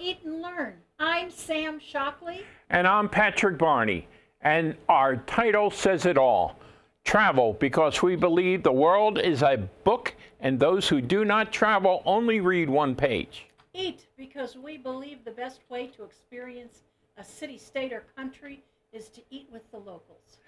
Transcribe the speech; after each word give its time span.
Eat 0.00 0.20
and 0.24 0.40
Learn. 0.40 0.74
I'm 1.00 1.30
Sam 1.30 1.80
Shockley. 1.80 2.42
And 2.70 2.86
I'm 2.86 3.08
Patrick 3.08 3.58
Barney. 3.58 4.06
And 4.42 4.76
our 4.88 5.16
title 5.16 5.70
says 5.70 6.06
it 6.06 6.16
all 6.16 6.56
Travel, 7.04 7.54
because 7.54 8.02
we 8.02 8.14
believe 8.16 8.62
the 8.62 8.70
world 8.70 9.18
is 9.18 9.42
a 9.42 9.56
book, 9.82 10.14
and 10.40 10.60
those 10.60 10.88
who 10.88 11.00
do 11.00 11.24
not 11.24 11.52
travel 11.52 12.02
only 12.04 12.40
read 12.40 12.68
one 12.68 12.94
page. 12.94 13.46
Eat, 13.74 14.06
because 14.16 14.56
we 14.56 14.76
believe 14.76 15.24
the 15.24 15.30
best 15.30 15.60
way 15.68 15.86
to 15.88 16.04
experience 16.04 16.82
a 17.16 17.24
city, 17.24 17.58
state, 17.58 17.92
or 17.92 18.04
country 18.14 18.62
is 18.92 19.08
to 19.08 19.22
eat 19.30 19.48
with 19.50 19.68
the 19.70 19.78
locals. 19.78 20.38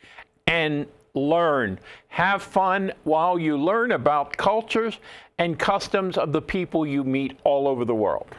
And 0.47 0.87
learn. 1.15 1.81
Have 2.09 2.43
fun 2.43 2.93
while 3.05 3.39
you 3.39 3.57
learn 3.57 3.93
about 3.93 4.37
cultures 4.37 4.99
and 5.39 5.59
customs 5.59 6.19
of 6.19 6.33
the 6.33 6.43
people 6.43 6.87
you 6.87 7.03
meet 7.03 7.39
all 7.43 7.67
over 7.67 7.85
the 7.85 7.95
world. 7.95 8.37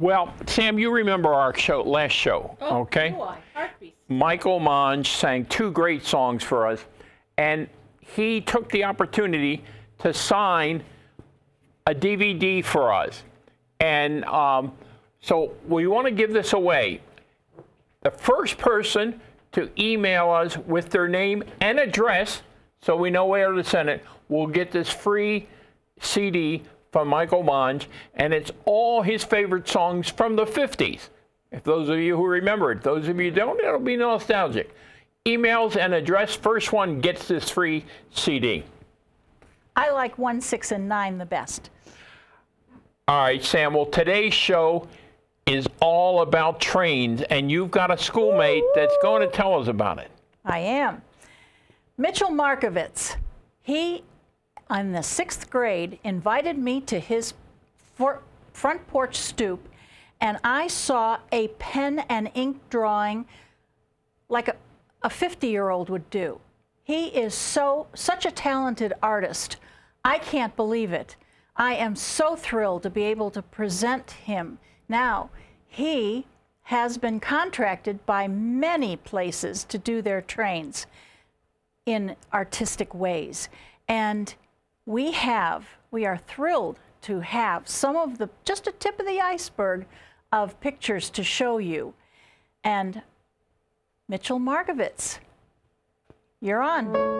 Well, 0.00 0.32
Sam, 0.46 0.78
you 0.78 0.90
remember 0.90 1.34
our 1.34 1.54
show, 1.54 1.82
last 1.82 2.12
show, 2.12 2.56
Oh, 2.62 2.78
okay? 2.80 3.10
do 3.10 3.20
I? 3.20 3.38
Heartbeats. 3.52 3.96
Michael 4.08 4.58
Monge 4.58 5.06
sang 5.06 5.44
two 5.44 5.70
great 5.70 6.06
songs 6.06 6.42
for 6.42 6.66
us, 6.66 6.82
and 7.36 7.68
he 8.00 8.40
took 8.40 8.70
the 8.70 8.82
opportunity 8.84 9.62
to 9.98 10.14
sign 10.14 10.82
a 11.86 11.94
DVD 11.94 12.64
for 12.64 12.90
us. 12.90 13.22
And 13.80 14.24
um, 14.24 14.72
so 15.20 15.52
we 15.68 15.86
want 15.86 16.06
to 16.06 16.10
give 16.12 16.32
this 16.32 16.54
away. 16.54 17.02
The 18.00 18.10
first 18.10 18.56
person 18.56 19.20
to 19.52 19.68
email 19.78 20.30
us 20.30 20.56
with 20.56 20.88
their 20.88 21.08
name 21.08 21.44
and 21.60 21.78
address, 21.78 22.40
so 22.80 22.96
we 22.96 23.10
know 23.10 23.26
where 23.26 23.52
to 23.52 23.62
send 23.62 23.90
it, 23.90 24.02
will 24.30 24.46
get 24.46 24.70
this 24.70 24.88
free 24.88 25.46
CD 26.00 26.62
from 26.92 27.08
Michael 27.08 27.42
Monge, 27.42 27.88
and 28.14 28.34
it's 28.34 28.50
all 28.64 29.02
his 29.02 29.22
favorite 29.24 29.68
songs 29.68 30.08
from 30.08 30.36
the 30.36 30.44
50s. 30.44 31.08
If 31.52 31.64
those 31.64 31.88
of 31.88 31.98
you 31.98 32.16
who 32.16 32.26
remember 32.26 32.72
it, 32.72 32.82
those 32.82 33.08
of 33.08 33.18
you 33.20 33.30
don't, 33.30 33.60
it'll 33.60 33.78
be 33.78 33.96
nostalgic. 33.96 34.74
Emails 35.26 35.76
and 35.76 35.92
address, 35.92 36.34
first 36.34 36.72
one 36.72 37.00
gets 37.00 37.28
this 37.28 37.50
free 37.50 37.84
CD. 38.12 38.64
I 39.76 39.90
like 39.90 40.18
1, 40.18 40.40
6, 40.40 40.72
and 40.72 40.88
9 40.88 41.18
the 41.18 41.26
best. 41.26 41.70
All 43.08 43.22
right, 43.22 43.42
Sam. 43.42 43.74
Well, 43.74 43.86
today's 43.86 44.34
show 44.34 44.88
is 45.46 45.66
all 45.80 46.22
about 46.22 46.60
trains, 46.60 47.22
and 47.22 47.50
you've 47.50 47.70
got 47.70 47.90
a 47.90 47.98
schoolmate 47.98 48.64
that's 48.74 48.94
going 49.02 49.28
to 49.28 49.34
tell 49.34 49.60
us 49.60 49.68
about 49.68 49.98
it. 49.98 50.10
I 50.44 50.58
am. 50.60 51.02
Mitchell 51.98 52.30
Markovitz, 52.30 53.16
he, 53.62 54.02
in 54.70 54.92
the 54.92 55.02
sixth 55.02 55.50
grade, 55.50 55.98
invited 56.04 56.56
me 56.56 56.80
to 56.82 57.00
his 57.00 57.34
front 58.52 58.86
porch 58.86 59.16
stoop, 59.16 59.68
and 60.20 60.38
I 60.44 60.68
saw 60.68 61.18
a 61.32 61.48
pen 61.58 62.00
and 62.08 62.30
ink 62.34 62.60
drawing 62.70 63.26
like 64.28 64.48
a, 64.48 64.56
a 65.02 65.10
50 65.10 65.48
year 65.48 65.70
old 65.70 65.88
would 65.88 66.08
do. 66.10 66.40
He 66.84 67.06
is 67.06 67.34
so, 67.34 67.86
such 67.94 68.26
a 68.26 68.30
talented 68.30 68.92
artist. 69.02 69.56
I 70.04 70.18
can't 70.18 70.56
believe 70.56 70.92
it. 70.92 71.16
I 71.56 71.74
am 71.74 71.94
so 71.96 72.36
thrilled 72.36 72.82
to 72.84 72.90
be 72.90 73.02
able 73.04 73.30
to 73.32 73.42
present 73.42 74.12
him. 74.12 74.58
Now, 74.88 75.30
he 75.66 76.26
has 76.62 76.98
been 76.98 77.20
contracted 77.20 78.04
by 78.06 78.28
many 78.28 78.96
places 78.96 79.64
to 79.64 79.78
do 79.78 80.02
their 80.02 80.22
trains 80.22 80.86
in 81.86 82.16
artistic 82.32 82.94
ways. 82.94 83.48
And 83.88 84.34
we 84.86 85.12
have, 85.12 85.66
we 85.90 86.06
are 86.06 86.18
thrilled 86.18 86.78
to 87.02 87.20
have 87.20 87.68
some 87.68 87.96
of 87.96 88.18
the, 88.18 88.28
just 88.44 88.66
a 88.66 88.72
tip 88.72 88.98
of 89.00 89.06
the 89.06 89.20
iceberg 89.20 89.86
of 90.32 90.60
pictures 90.60 91.10
to 91.10 91.24
show 91.24 91.58
you. 91.58 91.94
And 92.62 93.02
Mitchell 94.08 94.38
Markovitz, 94.38 95.18
you're 96.40 96.62
on. 96.62 97.19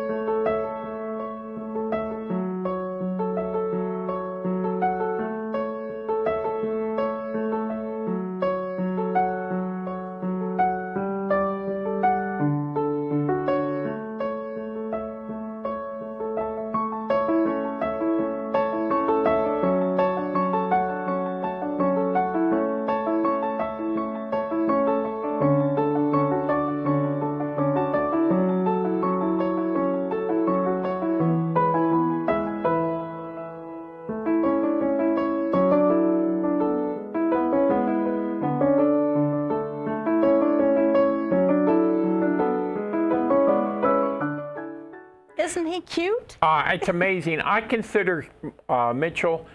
Isn't 45.40 45.66
he 45.66 45.80
cute? 45.80 46.36
Uh, 46.42 46.70
it's 46.74 46.90
amazing. 46.90 47.40
I 47.40 47.62
consider 47.62 48.26
uh, 48.68 48.92
Mitchell 48.94 49.46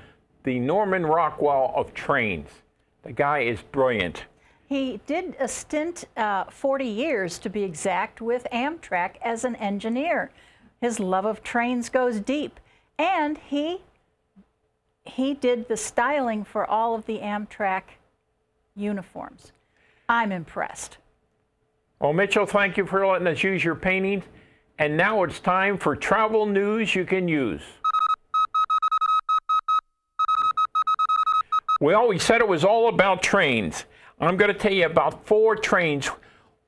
the 0.43 0.57
Norman 0.57 1.05
Rockwell 1.05 1.73
of 1.75 1.93
trains. 1.93 2.49
The 3.03 3.11
guy 3.11 3.41
is 3.41 3.61
brilliant. 3.61 4.25
He 4.67 4.99
did 5.05 5.35
a 5.39 5.47
stint, 5.47 6.05
uh, 6.17 6.45
40 6.45 6.85
years 6.85 7.37
to 7.39 7.49
be 7.49 7.61
exact, 7.61 8.19
with 8.19 8.47
Amtrak 8.51 9.17
as 9.21 9.43
an 9.43 9.55
engineer. 9.57 10.31
His 10.81 10.99
love 10.99 11.25
of 11.25 11.43
trains 11.43 11.89
goes 11.89 12.19
deep. 12.19 12.59
And 12.97 13.37
he, 13.37 13.81
he 15.03 15.35
did 15.35 15.67
the 15.67 15.77
styling 15.77 16.43
for 16.43 16.65
all 16.65 16.95
of 16.95 17.05
the 17.05 17.19
Amtrak 17.19 17.83
uniforms. 18.75 19.51
I'm 20.09 20.31
impressed. 20.31 20.97
Well, 21.99 22.13
Mitchell, 22.13 22.47
thank 22.47 22.75
you 22.75 22.87
for 22.87 23.05
letting 23.05 23.27
us 23.27 23.43
use 23.43 23.63
your 23.63 23.75
paintings. 23.75 24.23
And 24.77 24.97
now 24.97 25.23
it's 25.23 25.39
time 25.39 25.77
for 25.77 25.95
travel 25.95 26.45
news 26.45 26.95
you 26.95 27.05
can 27.05 27.27
use. 27.27 27.61
We 31.79 32.19
said 32.19 32.41
it 32.41 32.47
was 32.47 32.63
all 32.63 32.89
about 32.89 33.21
trains. 33.21 33.85
I'm 34.19 34.37
going 34.37 34.51
to 34.51 34.57
tell 34.57 34.73
you 34.73 34.85
about 34.85 35.25
four 35.25 35.55
trains. 35.55 36.09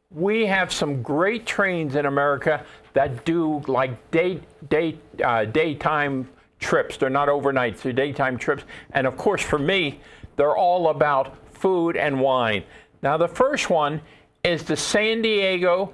We 0.10 0.46
have 0.46 0.72
some 0.72 1.02
great 1.02 1.46
trains 1.46 1.96
in 1.96 2.06
America 2.06 2.66
that 2.94 3.26
do 3.26 3.62
like 3.68 4.12
day, 4.12 4.42
day, 4.70 4.98
uh, 5.24 5.46
daytime 5.46 6.30
trips. 6.60 6.98
They're 6.98 7.10
not 7.10 7.28
overnights, 7.28 7.82
they're 7.82 7.94
daytime 7.94 8.38
trips. 8.38 8.64
And 8.92 9.06
of 9.06 9.18
course, 9.18 9.42
for 9.42 9.60
me, 9.60 10.00
they're 10.36 10.56
all 10.56 10.90
about 10.90 11.36
food 11.54 11.98
and 11.98 12.20
wine. 12.20 12.64
Now, 13.02 13.18
the 13.18 13.28
first 13.28 13.70
one 13.70 14.02
is 14.44 14.64
the 14.64 14.78
San 14.78 15.22
Diego 15.22 15.94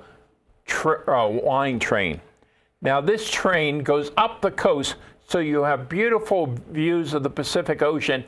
uh, 0.86 1.28
wine 1.32 1.80
train. 1.80 2.22
Now, 2.82 3.00
this 3.02 3.30
train 3.30 3.80
goes 3.80 4.12
up 4.18 4.42
the 4.42 4.52
coast, 4.52 4.96
so 5.28 5.40
you 5.40 5.64
have 5.64 5.88
beautiful 5.88 6.54
views 6.72 7.14
of 7.14 7.24
the 7.24 7.30
Pacific 7.30 7.82
Ocean, 7.82 8.24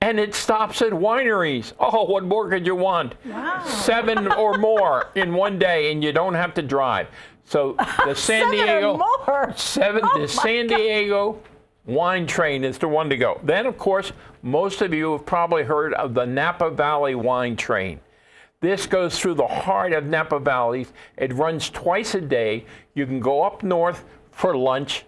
and 0.00 0.20
it 0.20 0.34
stops 0.34 0.82
at 0.82 0.92
wineries. 0.92 1.72
Oh, 1.80 2.04
what 2.04 2.24
more 2.24 2.48
could 2.48 2.66
you 2.66 2.76
want? 2.76 3.14
Wow. 3.24 3.64
Seven 3.64 4.30
or 4.32 4.56
more 4.58 5.08
in 5.14 5.34
one 5.34 5.58
day, 5.58 5.90
and 5.90 6.04
you 6.04 6.12
don't 6.12 6.34
have 6.34 6.54
to 6.54 6.62
drive. 6.62 7.08
So 7.44 7.74
the 8.04 8.14
San 8.14 8.42
Seven 8.42 8.50
Diego 8.52 8.96
more? 8.98 9.52
seven, 9.56 10.02
Oh 10.04 10.20
the 10.20 10.28
San 10.28 10.66
God. 10.66 10.76
Diego 10.76 11.40
wine 11.86 12.26
train 12.26 12.64
is 12.64 12.78
the 12.78 12.88
one 12.88 13.08
to 13.08 13.16
go. 13.16 13.40
Then, 13.42 13.66
of 13.66 13.78
course, 13.78 14.12
most 14.42 14.82
of 14.82 14.92
you 14.92 15.12
have 15.12 15.24
probably 15.26 15.62
heard 15.62 15.94
of 15.94 16.14
the 16.14 16.26
Napa 16.26 16.70
Valley 16.70 17.14
wine 17.14 17.56
train. 17.56 18.00
This 18.60 18.86
goes 18.86 19.18
through 19.18 19.34
the 19.34 19.46
heart 19.46 19.92
of 19.92 20.06
Napa 20.06 20.38
Valley. 20.40 20.86
It 21.16 21.34
runs 21.34 21.68
twice 21.70 22.14
a 22.14 22.20
day. 22.20 22.64
You 22.94 23.06
can 23.06 23.20
go 23.20 23.42
up 23.42 23.62
north 23.62 24.04
for 24.30 24.56
lunch 24.56 25.04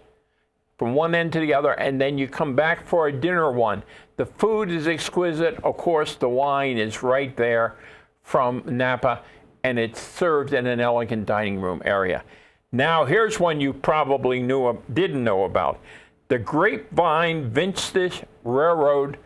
from 0.77 0.93
one 0.93 1.13
end 1.13 1.33
to 1.33 1.39
the 1.39 1.53
other, 1.53 1.73
and 1.73 1.99
then 1.99 2.17
you 2.17 2.27
come 2.27 2.55
back 2.55 2.85
for 2.87 3.07
a 3.07 3.11
dinner 3.11 3.51
one. 3.51 3.83
The 4.15 4.25
food 4.25 4.71
is 4.71 4.87
exquisite. 4.87 5.57
Of 5.63 5.77
course, 5.77 6.15
the 6.15 6.29
wine 6.29 6.77
is 6.77 7.03
right 7.03 7.35
there 7.35 7.75
from 8.21 8.63
Napa, 8.65 9.23
and 9.63 9.77
it's 9.77 9.99
served 9.99 10.53
in 10.53 10.67
an 10.67 10.79
elegant 10.79 11.25
dining 11.25 11.59
room 11.59 11.81
area. 11.83 12.23
Now, 12.71 13.03
here's 13.03 13.39
one 13.39 13.59
you 13.59 13.73
probably 13.73 14.41
knew 14.41 14.81
didn't 14.93 15.23
know 15.23 15.43
about: 15.43 15.79
the 16.27 16.37
Grapevine 16.37 17.49
Vintage 17.49 18.23
Railroad 18.43 19.17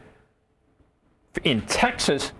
in 1.43 1.61
Texas 1.61 2.31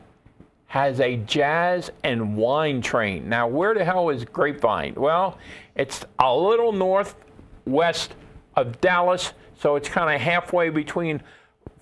has 0.73 0.99
a 1.01 1.17
jazz 1.17 1.91
and 2.03 2.35
wine 2.35 2.81
train. 2.81 3.29
Now, 3.29 3.47
where 3.47 3.75
the 3.75 3.85
hell 3.85 4.09
is 4.09 4.25
Grapevine? 4.25 4.95
Well, 4.95 5.37
it's 5.75 6.03
a 6.17 6.35
little 6.35 6.71
northwest 6.71 8.15
of 8.55 8.81
Dallas, 8.81 9.33
so 9.55 9.75
it's 9.75 9.87
kind 9.87 10.15
of 10.15 10.19
halfway 10.19 10.69
between 10.69 11.21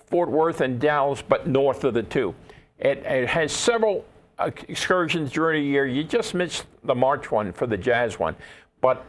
Fort 0.08 0.30
Worth 0.30 0.60
and 0.60 0.78
Dallas, 0.78 1.22
but 1.26 1.46
north 1.46 1.84
of 1.84 1.94
the 1.94 2.02
two. 2.02 2.34
It, 2.78 2.98
it 2.98 3.28
has 3.30 3.50
several 3.50 4.04
uh, 4.38 4.50
excursions 4.68 5.32
during 5.32 5.62
the 5.62 5.70
year. 5.70 5.86
You 5.86 6.04
just 6.04 6.34
missed 6.34 6.66
the 6.84 6.94
March 6.94 7.30
one 7.30 7.50
for 7.54 7.66
the 7.66 7.78
jazz 7.78 8.18
one, 8.18 8.36
but 8.82 9.06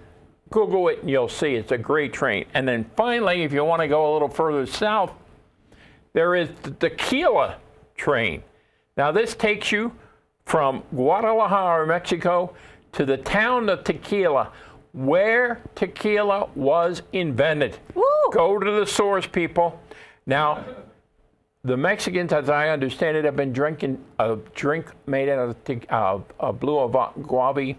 Google 0.50 0.88
it 0.88 1.02
and 1.02 1.10
you'll 1.10 1.28
see 1.28 1.56
it's 1.56 1.74
a 1.74 1.78
great 1.78 2.14
train. 2.14 2.46
And 2.54 2.66
then 2.66 2.90
finally, 2.96 3.44
if 3.44 3.52
you 3.52 3.66
want 3.66 3.82
to 3.82 3.90
go 3.90 4.10
a 4.10 4.12
little 4.14 4.30
further 4.30 4.66
south, 4.66 5.12
there 6.14 6.36
is 6.36 6.48
the 6.62 6.72
Tequila 6.72 7.58
train. 7.98 8.44
Now, 8.96 9.12
this 9.12 9.36
takes 9.36 9.72
you 9.72 9.94
from 10.46 10.84
Guadalajara, 10.94 11.88
Mexico, 11.88 12.54
to 12.92 13.06
the 13.06 13.18
town 13.18 13.70
of 13.70 13.84
Tequila, 13.84 14.52
where 14.92 15.62
tequila 15.74 16.50
was 16.54 17.02
invented. 17.12 17.80
Woo! 17.96 18.04
Go 18.32 18.60
to 18.60 18.72
the 18.72 18.86
source, 18.86 19.26
people. 19.26 19.80
Now, 20.26 20.64
the 21.64 21.76
Mexicans, 21.76 22.32
as 22.34 22.50
I 22.50 22.70
understand 22.70 23.18
it, 23.18 23.26
have 23.26 23.36
been 23.36 23.54
drinking 23.54 24.04
a 24.20 24.38
drink 24.54 24.92
made 25.08 25.30
out 25.30 25.50
of 25.50 25.64
te- 25.64 25.88
uh, 25.90 26.20
uh, 26.40 26.52
blue 26.52 26.84
agave 26.84 27.78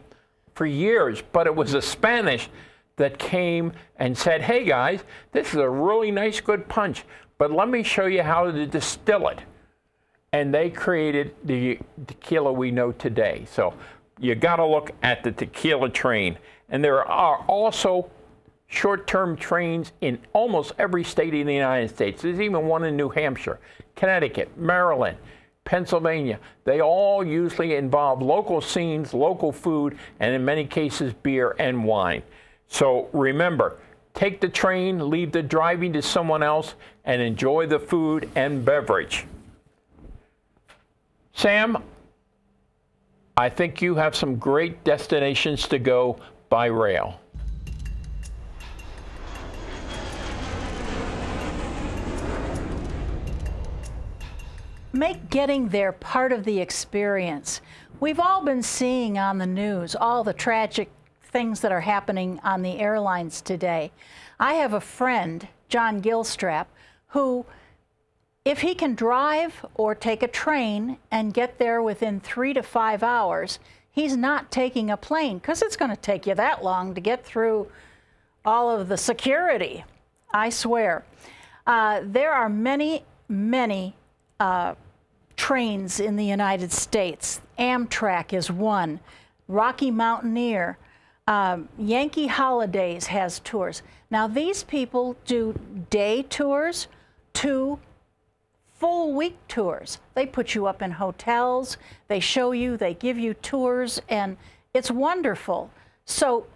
for 0.55 0.66
years, 0.66 1.22
but 1.32 1.46
it 1.46 1.55
was 1.55 1.72
the 1.72 1.82
Spanish 1.82 2.49
that 2.96 3.19
came 3.19 3.72
and 3.96 4.16
said, 4.16 4.40
hey 4.40 4.64
guys, 4.64 5.00
this 5.32 5.49
is 5.49 5.56
a 5.56 5.69
really 5.69 6.11
nice, 6.11 6.40
good 6.40 6.69
punch, 6.69 7.05
but 7.38 7.52
let 7.52 7.69
me 7.69 7.82
show 7.82 8.06
you 8.06 8.22
how 8.22 8.50
to 8.50 8.66
distill 8.66 9.28
it. 9.28 9.40
And 10.35 10.53
they 10.53 10.69
created 10.69 11.33
the 11.45 11.79
tequila 12.09 12.53
we 12.53 12.73
know 12.73 12.91
today. 12.91 13.47
So 13.49 13.73
you 14.19 14.35
got 14.35 14.57
to 14.57 14.67
look 14.67 14.91
at 15.01 15.23
the 15.23 15.31
tequila 15.31 15.91
train. 15.91 16.39
And 16.69 16.83
there 16.83 17.05
are 17.05 17.37
also 17.47 18.11
short 18.67 19.07
term 19.07 19.37
trains 19.37 19.93
in 20.01 20.19
almost 20.33 20.73
every 20.77 21.05
state 21.05 21.35
in 21.35 21.47
the 21.47 21.55
United 21.55 21.89
States. 21.91 22.23
There's 22.23 22.41
even 22.41 22.67
one 22.67 22.83
in 22.83 22.97
New 22.97 23.11
Hampshire, 23.11 23.61
Connecticut, 23.95 24.59
Maryland, 24.59 25.19
Pennsylvania. 25.65 26.41
They 26.65 26.81
all 26.81 27.25
usually 27.25 27.77
involve 27.77 28.21
local 28.21 28.61
scenes, 28.61 29.15
local 29.15 29.53
food, 29.53 29.97
and 30.19 30.35
in 30.35 30.45
many 30.45 30.67
cases, 30.67 31.13
beer 31.13 31.55
and 31.61 31.85
wine. 31.85 32.25
So 32.67 33.09
remember, 33.13 33.77
take 34.15 34.41
the 34.41 34.49
train, 34.49 35.11
leave 35.11 35.31
the 35.31 35.45
driving 35.45 35.93
to 35.93 36.03
someone 36.03 36.43
else, 36.43 36.75
and 37.05 37.23
enjoy 37.23 37.69
the 37.69 37.79
food 37.79 38.29
and 38.35 38.65
beverage. 38.65 39.29
Sam, 41.35 41.83
I 43.37 43.49
think 43.49 43.83
you 43.83 43.97
have 43.97 44.15
some 44.15 44.37
great 44.37 44.85
destinations 44.85 45.67
to 45.69 45.79
go 45.79 46.17
by 46.49 46.67
rail. 46.67 47.21
Make 54.93 55.29
getting 55.29 55.69
there 55.69 55.91
part 55.91 56.31
of 56.31 56.45
the 56.45 56.61
experience. 56.61 57.61
We've 57.99 58.21
all 58.21 58.45
been 58.45 58.63
seeing 58.63 59.19
on 59.19 59.39
the 59.39 59.47
news 59.47 59.97
all 59.97 60.23
the 60.23 60.33
tragic 60.33 60.89
things 61.25 61.61
that 61.63 61.73
are 61.73 61.81
happening 61.81 62.39
on 62.45 62.63
the 62.63 62.79
airlines 62.79 63.41
today. 63.41 63.91
I 64.39 64.55
have 64.55 64.73
a 64.73 64.81
friend, 64.81 65.49
John 65.69 66.01
Gilstrap, 66.01 66.67
who, 67.09 67.45
if 68.44 68.61
he 68.61 68.75
can 68.75 68.94
drive 68.94 69.64
or 69.75 69.94
take 69.94 70.23
a 70.23 70.29
train 70.29 70.99
and 71.11 71.32
get 71.32 71.58
there 71.58 71.82
within 71.82 72.20
three 72.20 72.52
to 72.52 72.62
five 72.62 73.02
hours, 73.02 73.58
he's 73.91 74.17
not 74.17 74.50
taking 74.50 74.91
a 74.91 74.96
plane 74.96 75.38
because 75.38 75.62
it's 75.62 75.76
going 75.76 75.91
to 75.91 75.96
take 75.96 76.26
you 76.26 76.35
that 76.35 76.62
long 76.62 76.94
to 76.94 77.00
get 77.00 77.25
through 77.25 77.67
all 78.44 78.70
of 78.70 78.88
the 78.88 78.96
security. 78.96 79.85
I 80.32 80.50
swear. 80.50 81.05
Uh, 81.67 82.02
there 82.05 82.32
are 82.32 82.50
many, 82.50 83.05
many 83.29 83.96
uh, 84.38 84.75
trains 85.37 85.99
in 85.99 86.17
the 86.17 86.25
United 86.25 86.70
States. 86.70 87.40
Amtrak 87.58 88.35
is 88.35 88.50
one, 88.50 89.00
Rocky 89.49 89.90
Mountaineer, 89.90 90.76
um, 91.26 91.69
Yankee 91.79 92.26
Holidays 92.26 93.06
has 93.06 93.40
tours. 93.40 93.82
Now, 94.11 94.26
these 94.26 94.62
people 94.62 95.17
do 95.25 95.58
day 95.88 96.23
tours 96.23 96.88
to 97.35 97.79
full 98.85 99.15
week 99.15 99.39
tours. 99.49 99.99
They 100.13 100.27
put 100.27 100.55
you 100.55 100.67
up 100.67 100.83
in 100.83 100.91
hotels, 100.91 101.79
they 102.09 102.21
show 102.21 102.53
you, 102.53 102.77
they 102.77 102.93
give 102.93 103.19
you 103.19 103.33
tours, 103.33 103.99
and 104.11 104.37
it's 104.75 104.91
wonderful. 104.91 105.71
So 106.05 106.47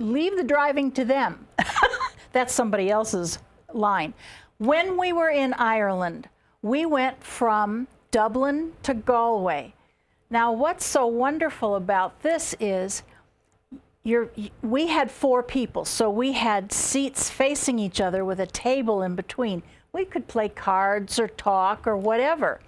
leave 0.00 0.36
the 0.36 0.42
driving 0.42 0.90
to 0.92 1.04
them. 1.04 1.46
That's 2.32 2.52
somebody 2.52 2.90
else's 2.90 3.38
line. 3.72 4.14
When 4.58 4.98
we 4.98 5.12
were 5.12 5.30
in 5.30 5.52
Ireland, 5.52 6.28
we 6.60 6.86
went 6.86 7.22
from 7.22 7.86
Dublin 8.10 8.72
to 8.82 8.92
Galway. 8.92 9.72
Now, 10.28 10.50
what's 10.50 10.84
so 10.84 11.06
wonderful 11.06 11.76
about 11.76 12.20
this 12.20 12.56
is 12.58 13.04
you're, 14.02 14.28
we 14.60 14.88
had 14.88 15.08
four 15.08 15.40
people, 15.40 15.84
so 15.84 16.10
we 16.10 16.32
had 16.32 16.72
seats 16.72 17.30
facing 17.30 17.78
each 17.78 18.00
other 18.00 18.24
with 18.24 18.40
a 18.40 18.46
table 18.46 19.02
in 19.02 19.14
between. 19.14 19.62
We 19.96 20.04
could 20.04 20.28
play 20.28 20.50
cards 20.50 21.18
or 21.18 21.26
talk 21.26 21.86
or 21.86 21.96
whatever. 21.96 22.60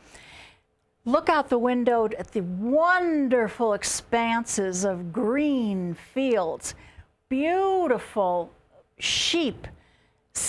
Look 1.05 1.29
out 1.29 1.51
the 1.51 1.59
window 1.59 2.09
at 2.19 2.33
the 2.33 2.41
wonderful 2.41 3.75
expanses 3.75 4.83
of 4.83 5.13
green 5.13 5.93
fields, 5.93 6.75
beautiful 7.29 8.51
sheep 8.99 9.67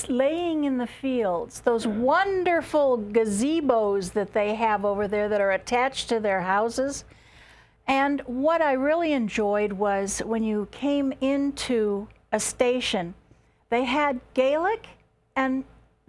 laying 0.07 0.63
in 0.63 0.77
the 0.77 0.87
fields, 0.87 1.59
those 1.59 1.85
wonderful 1.85 2.97
gazebos 2.97 4.13
that 4.13 4.31
they 4.31 4.55
have 4.55 4.85
over 4.85 5.05
there 5.05 5.27
that 5.27 5.41
are 5.41 5.51
attached 5.51 6.07
to 6.07 6.21
their 6.21 6.39
houses. 6.39 7.03
And 7.87 8.21
what 8.21 8.61
I 8.61 8.71
really 8.71 9.11
enjoyed 9.11 9.73
was 9.73 10.19
when 10.19 10.43
you 10.43 10.69
came 10.71 11.11
into 11.19 12.07
a 12.31 12.39
station, 12.39 13.15
they 13.69 13.83
had 13.83 14.21
Gaelic 14.33 14.87
and 15.35 15.65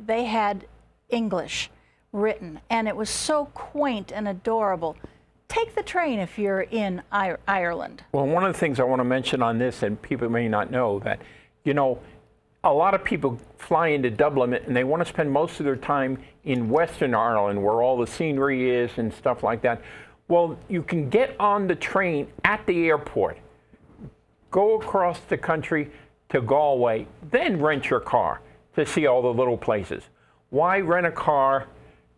they 0.07 0.25
had 0.25 0.67
English 1.09 1.71
written, 2.13 2.61
and 2.71 2.89
it 2.89 2.97
was 2.97 3.11
so 3.11 3.47
quaint 3.47 4.13
and 4.13 4.27
adorable. 4.29 4.97
Take 5.49 5.75
the 5.75 5.83
train 5.83 6.19
if 6.19 6.39
you're 6.39 6.63
in 6.63 7.03
I 7.11 7.37
Ireland. 7.47 8.05
Well, 8.13 8.27
one 8.27 8.45
of 8.45 8.53
the 8.53 8.59
things 8.59 8.81
I 8.81 8.85
want 8.85 9.01
to 9.01 9.05
mention 9.05 9.43
on 9.43 9.59
this, 9.59 9.83
and 9.83 10.01
people 10.01 10.29
may 10.29 10.49
not 10.49 10.71
know, 10.71 11.01
that, 11.01 11.21
you 11.65 11.75
know, 11.75 12.01
a 12.63 12.73
lot 12.73 12.95
of 12.95 13.03
people 13.03 13.39
fly 13.59 13.89
into 13.89 14.11
Dublin 14.11 14.53
and 14.53 14.77
they 14.77 14.85
want 14.85 15.03
to 15.03 15.09
spend 15.09 15.31
most 15.31 15.61
of 15.61 15.65
their 15.65 15.77
time 15.77 16.19
in 16.45 16.69
Western 16.69 17.15
Ireland 17.15 17.63
where 17.63 17.83
all 17.83 17.97
the 17.97 18.07
scenery 18.07 18.71
is 18.71 18.91
and 18.99 19.13
stuff 19.13 19.43
like 19.43 19.63
that. 19.63 19.83
Well, 20.29 20.59
you 20.69 20.83
can 20.83 21.09
get 21.09 21.35
on 21.41 21.67
the 21.67 21.75
train 21.75 22.29
at 22.45 22.65
the 22.67 22.89
airport, 22.89 23.39
go 24.51 24.79
across 24.79 25.19
the 25.21 25.39
country 25.39 25.91
to 26.29 26.41
Galway, 26.41 27.07
then 27.31 27.61
rent 27.61 27.89
your 27.89 28.01
car 28.01 28.41
to 28.77 28.87
see 28.87 29.07
all 29.07 29.23
the 29.23 29.33
little 29.33 29.57
places. 29.57 30.05
Why 30.51 30.81
rent 30.81 31.07
a 31.07 31.13
car 31.13 31.69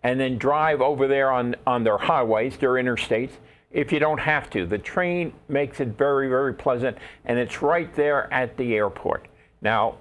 and 0.02 0.18
then 0.18 0.38
drive 0.38 0.80
over 0.80 1.06
there 1.06 1.30
on, 1.30 1.54
on 1.66 1.84
their 1.84 1.98
highways, 1.98 2.56
their 2.56 2.72
interstates, 2.72 3.32
if 3.70 3.92
you 3.92 3.98
don't 3.98 4.20
have 4.20 4.50
to? 4.50 4.66
The 4.66 4.78
train 4.78 5.32
makes 5.48 5.80
it 5.80 5.88
very, 5.88 6.28
very 6.28 6.54
pleasant, 6.54 6.98
and 7.24 7.38
it's 7.38 7.62
right 7.62 7.94
there 7.94 8.32
at 8.32 8.56
the 8.56 8.74
airport. 8.74 9.28
Now, 9.60 9.96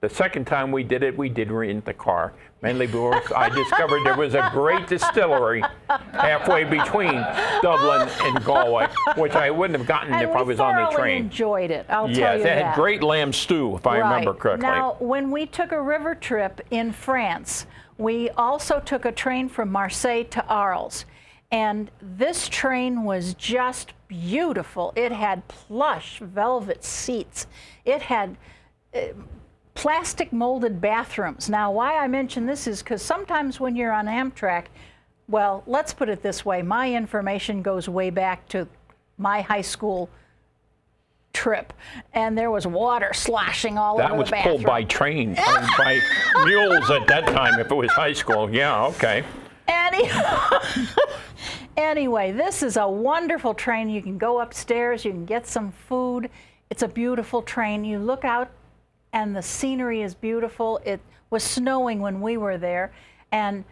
the 0.00 0.08
second 0.08 0.46
time 0.46 0.72
we 0.72 0.82
did 0.82 1.02
it, 1.02 1.16
we 1.16 1.28
did 1.28 1.50
rent 1.50 1.84
the 1.84 1.94
car 1.94 2.32
mainly 2.62 2.86
because 2.86 3.32
I 3.34 3.48
discovered 3.48 4.04
there 4.04 4.16
was 4.16 4.34
a 4.34 4.48
great 4.52 4.86
distillery 4.86 5.62
halfway 6.12 6.64
between 6.64 7.14
Dublin 7.62 8.08
and 8.22 8.44
Galway, 8.44 8.88
which 9.16 9.32
I 9.32 9.50
wouldn't 9.50 9.78
have 9.78 9.86
gotten 9.86 10.12
and 10.12 10.28
if 10.28 10.34
I 10.34 10.42
was 10.42 10.58
on 10.58 10.74
the 10.74 10.90
train. 10.96 11.16
I 11.16 11.20
enjoyed 11.20 11.70
it. 11.70 11.86
I'll 11.88 12.08
yes, 12.08 12.18
tell 12.18 12.34
you 12.34 12.40
it 12.40 12.44
that. 12.44 12.64
had 12.64 12.74
great 12.74 13.02
lamb 13.02 13.32
stew, 13.32 13.76
if 13.76 13.86
I 13.86 14.00
right. 14.00 14.10
remember 14.10 14.34
correctly. 14.34 14.66
Now, 14.66 14.96
when 14.98 15.30
we 15.30 15.46
took 15.46 15.72
a 15.72 15.80
river 15.80 16.14
trip 16.14 16.60
in 16.70 16.92
France, 16.92 17.66
we 17.98 18.30
also 18.30 18.80
took 18.80 19.04
a 19.04 19.12
train 19.12 19.48
from 19.48 19.70
Marseille 19.70 20.24
to 20.24 20.44
Arles. 20.46 21.04
And 21.52 21.90
this 22.02 22.48
train 22.48 23.04
was 23.04 23.34
just 23.34 23.92
beautiful. 24.08 24.92
It 24.96 25.12
had 25.12 25.46
plush 25.46 26.18
velvet 26.18 26.82
seats. 26.82 27.46
It 27.84 28.02
had 28.02 28.36
uh, 28.92 29.00
plastic 29.76 30.32
molded 30.32 30.80
bathrooms. 30.80 31.48
Now, 31.48 31.70
why 31.70 31.98
I 31.98 32.08
mention 32.08 32.46
this 32.46 32.66
is 32.66 32.82
because 32.82 33.02
sometimes 33.02 33.60
when 33.60 33.76
you're 33.76 33.92
on 33.92 34.06
Amtrak, 34.06 34.64
well, 35.28 35.62
let's 35.66 35.92
put 35.92 36.08
it 36.08 36.22
this 36.22 36.44
way 36.44 36.62
my 36.62 36.92
information 36.92 37.62
goes 37.62 37.88
way 37.88 38.10
back 38.10 38.48
to 38.48 38.66
my 39.18 39.42
high 39.42 39.60
school 39.62 40.08
trip, 41.32 41.72
and 42.14 42.36
there 42.36 42.50
was 42.50 42.66
water 42.66 43.12
sloshing 43.12 43.76
all 43.76 43.98
that 43.98 44.10
over 44.10 44.20
was 44.20 44.28
the 44.28 44.32
bathroom. 44.32 44.56
pulled 44.56 44.66
by 44.66 44.82
train, 44.84 45.34
by 45.34 46.00
mules 46.44 46.90
at 46.90 47.06
that 47.06 47.26
time 47.26 47.60
if 47.60 47.70
it 47.70 47.74
was 47.74 47.90
high 47.92 48.14
school. 48.14 48.52
Yeah, 48.52 48.86
okay. 48.86 49.22
Any 49.68 50.08
anyway, 51.76 52.32
this 52.32 52.62
is 52.62 52.76
a 52.78 52.88
wonderful 52.88 53.52
train. 53.52 53.90
You 53.90 54.00
can 54.00 54.16
go 54.16 54.40
upstairs, 54.40 55.04
you 55.04 55.10
can 55.10 55.26
get 55.26 55.46
some 55.46 55.70
food. 55.70 56.30
It's 56.70 56.82
a 56.82 56.88
beautiful 56.88 57.42
train. 57.42 57.84
You 57.84 57.98
look 57.98 58.24
out 58.24 58.50
and 59.12 59.34
the 59.34 59.42
scenery 59.42 60.02
is 60.02 60.14
beautiful. 60.14 60.80
It 60.84 61.00
was 61.30 61.42
snowing 61.42 62.00
when 62.00 62.20
we 62.20 62.36
were 62.36 62.58
there, 62.58 62.92
and 63.32 63.64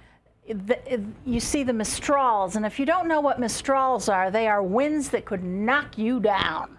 the, 0.47 0.79
you 1.25 1.41
see 1.41 1.63
the 1.63 1.73
Mistrals, 1.73 2.57
and 2.57 2.67
if 2.67 2.79
you 2.79 2.85
don't 2.85 3.09
know 3.09 3.21
what 3.21 3.41
Mistrals 3.41 4.13
are, 4.13 4.31
they 4.31 4.47
are 4.47 4.63
winds 4.63 5.11
that 5.11 5.25
could 5.25 5.43
knock 5.43 5.97
you 5.97 6.21
down. 6.21 6.79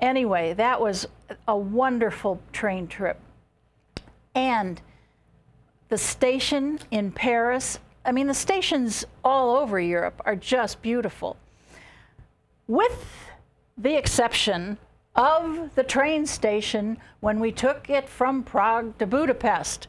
Anyway, 0.00 0.52
that 0.54 0.80
was 0.80 1.06
a 1.48 1.56
wonderful 1.56 2.40
train 2.52 2.86
trip. 2.86 3.18
And 4.34 4.80
the 5.88 5.98
station 5.98 6.78
in 6.90 7.10
Paris, 7.10 7.78
I 8.04 8.12
mean, 8.12 8.26
the 8.26 8.34
stations 8.34 9.04
all 9.24 9.56
over 9.56 9.80
Europe 9.80 10.20
are 10.24 10.36
just 10.36 10.80
beautiful. 10.82 11.36
With 12.68 13.28
the 13.76 13.96
exception 13.96 14.78
of 15.14 15.74
the 15.74 15.82
train 15.82 16.26
station 16.26 16.96
when 17.20 17.38
we 17.40 17.52
took 17.52 17.90
it 17.90 18.08
from 18.08 18.42
Prague 18.42 18.96
to 18.98 19.06
Budapest. 19.06 19.88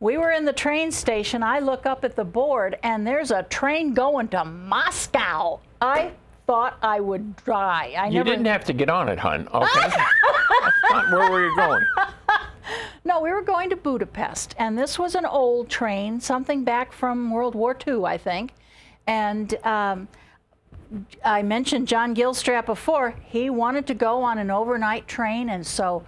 We 0.00 0.16
were 0.18 0.30
in 0.32 0.44
the 0.44 0.52
train 0.52 0.90
station. 0.90 1.42
I 1.42 1.60
look 1.60 1.86
up 1.86 2.04
at 2.04 2.16
the 2.16 2.24
board, 2.24 2.78
and 2.82 3.06
there's 3.06 3.30
a 3.30 3.42
train 3.44 3.94
going 3.94 4.28
to 4.28 4.44
Moscow. 4.44 5.60
I 5.80 6.12
thought 6.46 6.76
I 6.82 7.00
would 7.00 7.36
die. 7.44 7.94
I 7.96 8.06
You 8.08 8.18
never. 8.18 8.30
didn't 8.30 8.46
have 8.46 8.64
to 8.64 8.72
get 8.72 8.90
on 8.90 9.08
it, 9.08 9.18
hun. 9.18 9.48
Okay. 9.54 10.02
Where 11.10 11.30
were 11.30 11.44
you 11.48 11.56
going? 11.56 11.84
No, 13.06 13.20
we 13.20 13.30
were 13.30 13.42
going 13.42 13.68
to 13.68 13.76
Budapest, 13.76 14.54
and 14.58 14.78
this 14.78 14.98
was 14.98 15.14
an 15.14 15.26
old 15.26 15.68
train, 15.68 16.20
something 16.20 16.64
back 16.64 16.90
from 16.90 17.30
World 17.30 17.54
War 17.54 17.76
II, 17.86 18.04
I 18.06 18.16
think. 18.16 18.54
And 19.06 19.54
um, 19.66 20.08
I 21.24 21.42
mentioned 21.42 21.88
John 21.88 22.14
Gilstrap 22.14 22.66
before. 22.66 23.14
He 23.24 23.50
wanted 23.50 23.86
to 23.88 23.94
go 23.94 24.22
on 24.22 24.38
an 24.38 24.50
overnight 24.50 25.08
train, 25.08 25.48
and 25.50 25.66
so 25.66 26.04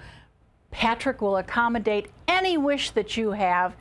Patrick 0.71 1.23
will 1.23 1.39
accommodate 1.39 2.11
any 2.29 2.57
wish 2.57 2.91
that 2.91 3.17
you 3.17 3.31
have. 3.31 3.75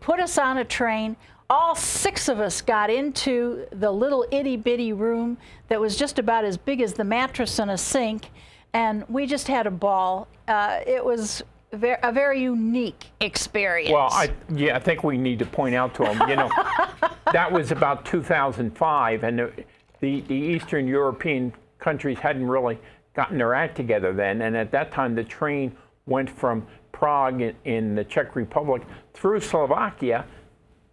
Put 0.00 0.20
us 0.20 0.38
on 0.38 0.58
a 0.58 0.64
train. 0.64 1.16
All 1.48 1.74
six 1.74 2.28
of 2.28 2.38
us 2.38 2.60
got 2.60 2.90
into 2.90 3.66
the 3.72 3.90
little 3.90 4.24
itty 4.30 4.56
bitty 4.56 4.92
room 4.92 5.36
that 5.68 5.80
was 5.80 5.96
just 5.96 6.18
about 6.18 6.44
as 6.44 6.56
big 6.56 6.80
as 6.80 6.94
the 6.94 7.04
mattress 7.04 7.58
and 7.58 7.70
a 7.72 7.78
sink, 7.78 8.30
and 8.72 9.04
we 9.08 9.26
just 9.26 9.48
had 9.48 9.66
a 9.66 9.70
ball. 9.70 10.28
Uh, 10.46 10.80
it 10.86 11.04
was 11.04 11.42
a 11.72 12.12
very 12.12 12.40
unique 12.40 13.06
experience. 13.20 13.92
Well, 13.92 14.08
I 14.10 14.30
yeah, 14.48 14.76
I 14.76 14.78
think 14.78 15.04
we 15.04 15.18
need 15.18 15.38
to 15.40 15.46
point 15.46 15.74
out 15.74 15.94
to 15.96 16.04
them. 16.04 16.28
You 16.28 16.36
know, 16.36 16.50
that 17.32 17.50
was 17.50 17.72
about 17.72 18.04
2005, 18.04 19.24
and 19.24 19.64
the, 20.00 20.22
the 20.22 20.34
Eastern 20.34 20.86
European 20.86 21.52
countries 21.78 22.18
hadn't 22.18 22.46
really 22.46 22.78
gotten 23.14 23.38
their 23.38 23.54
act 23.54 23.76
together 23.76 24.12
then. 24.12 24.42
And 24.42 24.56
at 24.56 24.70
that 24.72 24.92
time, 24.92 25.14
the 25.14 25.24
train 25.24 25.76
went 26.06 26.30
from 26.30 26.66
Prague 26.92 27.40
in, 27.40 27.54
in 27.64 27.94
the 27.94 28.04
Czech 28.04 28.36
Republic 28.36 28.82
through 29.14 29.40
Slovakia 29.40 30.24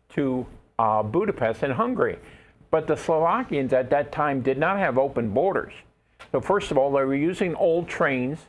to 0.10 0.46
uh, 0.80 1.04
Budapest 1.04 1.64
in 1.64 1.72
Hungary. 1.72 2.18
But 2.70 2.88
the 2.88 2.96
Slovakians 2.96 3.74
at 3.74 3.90
that 3.92 4.12
time 4.12 4.42
did 4.42 4.58
not 4.58 4.78
have 4.78 4.98
open 4.98 5.30
borders. 5.30 5.74
So 6.32 6.42
first 6.42 6.72
of 6.72 6.78
all, 6.78 6.92
they 6.92 7.04
were 7.04 7.16
using 7.16 7.56
old 7.56 7.88
trains 7.88 8.40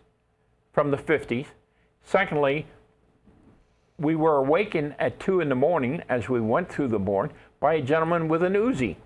from 0.73 0.91
the 0.91 0.97
50s. 0.97 1.47
Secondly, 2.05 2.67
we 3.99 4.15
were 4.15 4.37
awakened 4.37 4.95
at 4.99 5.21
2 5.21 5.41
in 5.41 5.49
the 5.49 5.55
morning 5.55 6.03
as 6.09 6.29
we 6.29 6.41
went 6.41 6.69
through 6.69 6.89
the 6.89 6.99
board 6.99 7.33
by 7.61 7.75
a 7.75 7.83
gentleman 7.83 8.29
with 8.29 8.43
an 8.43 8.55
Uzi 8.55 8.97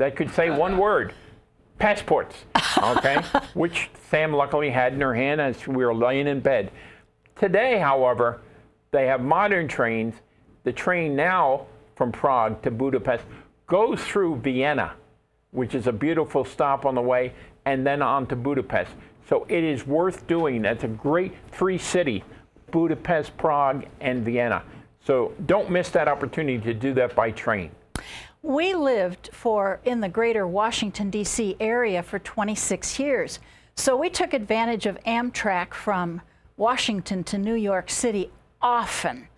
that 0.00 0.16
could 0.16 0.32
say 0.32 0.50
one 0.50 0.78
word 0.86 1.12
passports, 1.78 2.34
okay? 2.78 3.22
Which 3.54 3.90
Sam 4.08 4.32
luckily 4.32 4.70
had 4.70 4.94
in 4.94 5.00
her 5.00 5.14
hand 5.14 5.40
as 5.40 5.66
we 5.66 5.84
were 5.84 5.94
laying 5.94 6.26
in 6.26 6.40
bed. 6.40 6.70
Today, 7.36 7.78
however, 7.78 8.40
they 8.92 9.06
have 9.06 9.20
modern 9.20 9.68
trains. 9.68 10.14
The 10.64 10.72
train 10.72 11.16
now 11.16 11.66
from 11.96 12.12
Prague 12.12 12.62
to 12.62 12.70
Budapest 12.70 13.24
goes 13.66 14.00
through 14.02 14.36
Vienna, 14.36 14.94
which 15.52 15.74
is 15.74 15.86
a 15.86 15.92
beautiful 15.92 16.44
stop 16.44 16.86
on 16.86 16.94
the 16.94 17.02
way, 17.02 17.32
and 17.64 17.86
then 17.86 18.02
on 18.02 18.26
to 18.28 18.36
Budapest. 18.36 18.90
So 19.28 19.46
it 19.48 19.64
is 19.64 19.86
worth 19.86 20.26
doing. 20.26 20.62
That's 20.62 20.84
a 20.84 20.88
great 20.88 21.34
three 21.52 21.78
city 21.78 22.24
Budapest, 22.70 23.36
Prague, 23.36 23.86
and 24.00 24.24
Vienna. 24.24 24.62
So 25.04 25.32
don't 25.46 25.70
miss 25.70 25.90
that 25.90 26.08
opportunity 26.08 26.58
to 26.58 26.74
do 26.74 26.94
that 26.94 27.14
by 27.14 27.32
train. 27.32 27.70
We 28.42 28.74
lived 28.74 29.30
for 29.32 29.80
in 29.84 30.00
the 30.00 30.08
greater 30.08 30.46
Washington 30.46 31.10
D.C. 31.10 31.56
area 31.60 32.02
for 32.02 32.18
26 32.18 32.98
years. 32.98 33.38
So 33.74 33.96
we 33.96 34.08
took 34.08 34.32
advantage 34.32 34.86
of 34.86 34.98
Amtrak 35.06 35.74
from 35.74 36.22
Washington 36.56 37.22
to 37.24 37.38
New 37.38 37.54
York 37.54 37.90
City 37.90 38.30
often. 38.62 39.28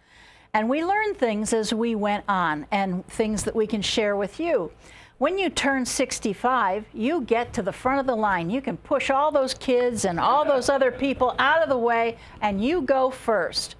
And 0.55 0.69
we 0.69 0.85
learned 0.85 1.17
things 1.17 1.53
as 1.53 1.73
we 1.73 1.95
went 1.95 2.25
on 2.29 2.67
and 2.71 3.07
things 3.09 3.43
that 3.45 3.57
we 3.57 3.67
can 3.67 3.83
share 3.83 4.17
with 4.17 4.39
you. 4.39 4.71
When 5.19 5.39
you 5.39 5.51
turn 5.51 5.85
65, 5.85 6.85
you 6.93 7.23
get 7.23 7.53
to 7.55 7.63
the 7.63 7.73
front 7.73 8.01
of 8.01 8.07
the 8.07 8.17
line. 8.17 8.51
You 8.51 8.61
can 8.61 8.77
push 8.77 9.11
all 9.11 9.31
those 9.31 9.55
kids 9.55 10.05
and 10.05 10.21
all 10.21 10.45
those 10.45 10.69
other 10.69 10.91
people 10.91 11.35
out 11.39 11.63
of 11.63 11.69
the 11.69 11.79
way 11.79 12.19
and 12.41 12.63
you 12.63 12.83
go 12.83 13.11
first. 13.11 13.77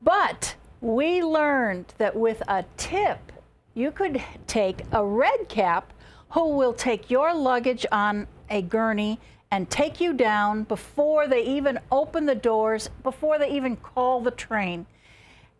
But 0.00 0.54
we 0.80 1.22
learned 1.22 1.94
that 1.98 2.14
with 2.14 2.42
a 2.48 2.64
tip, 2.76 3.32
you 3.74 3.90
could 3.90 4.22
take 4.46 4.82
a 4.92 5.04
red 5.04 5.48
cap 5.48 5.92
who 6.30 6.56
will 6.56 6.72
take 6.72 7.10
your 7.10 7.34
luggage 7.34 7.86
on 7.92 8.26
a 8.50 8.62
gurney 8.62 9.18
and 9.50 9.68
take 9.68 10.00
you 10.00 10.14
down 10.14 10.64
before 10.64 11.28
they 11.28 11.44
even 11.44 11.78
open 11.90 12.24
the 12.24 12.34
doors, 12.34 12.88
before 13.02 13.38
they 13.38 13.50
even 13.50 13.76
call 13.76 14.20
the 14.20 14.30
train. 14.30 14.86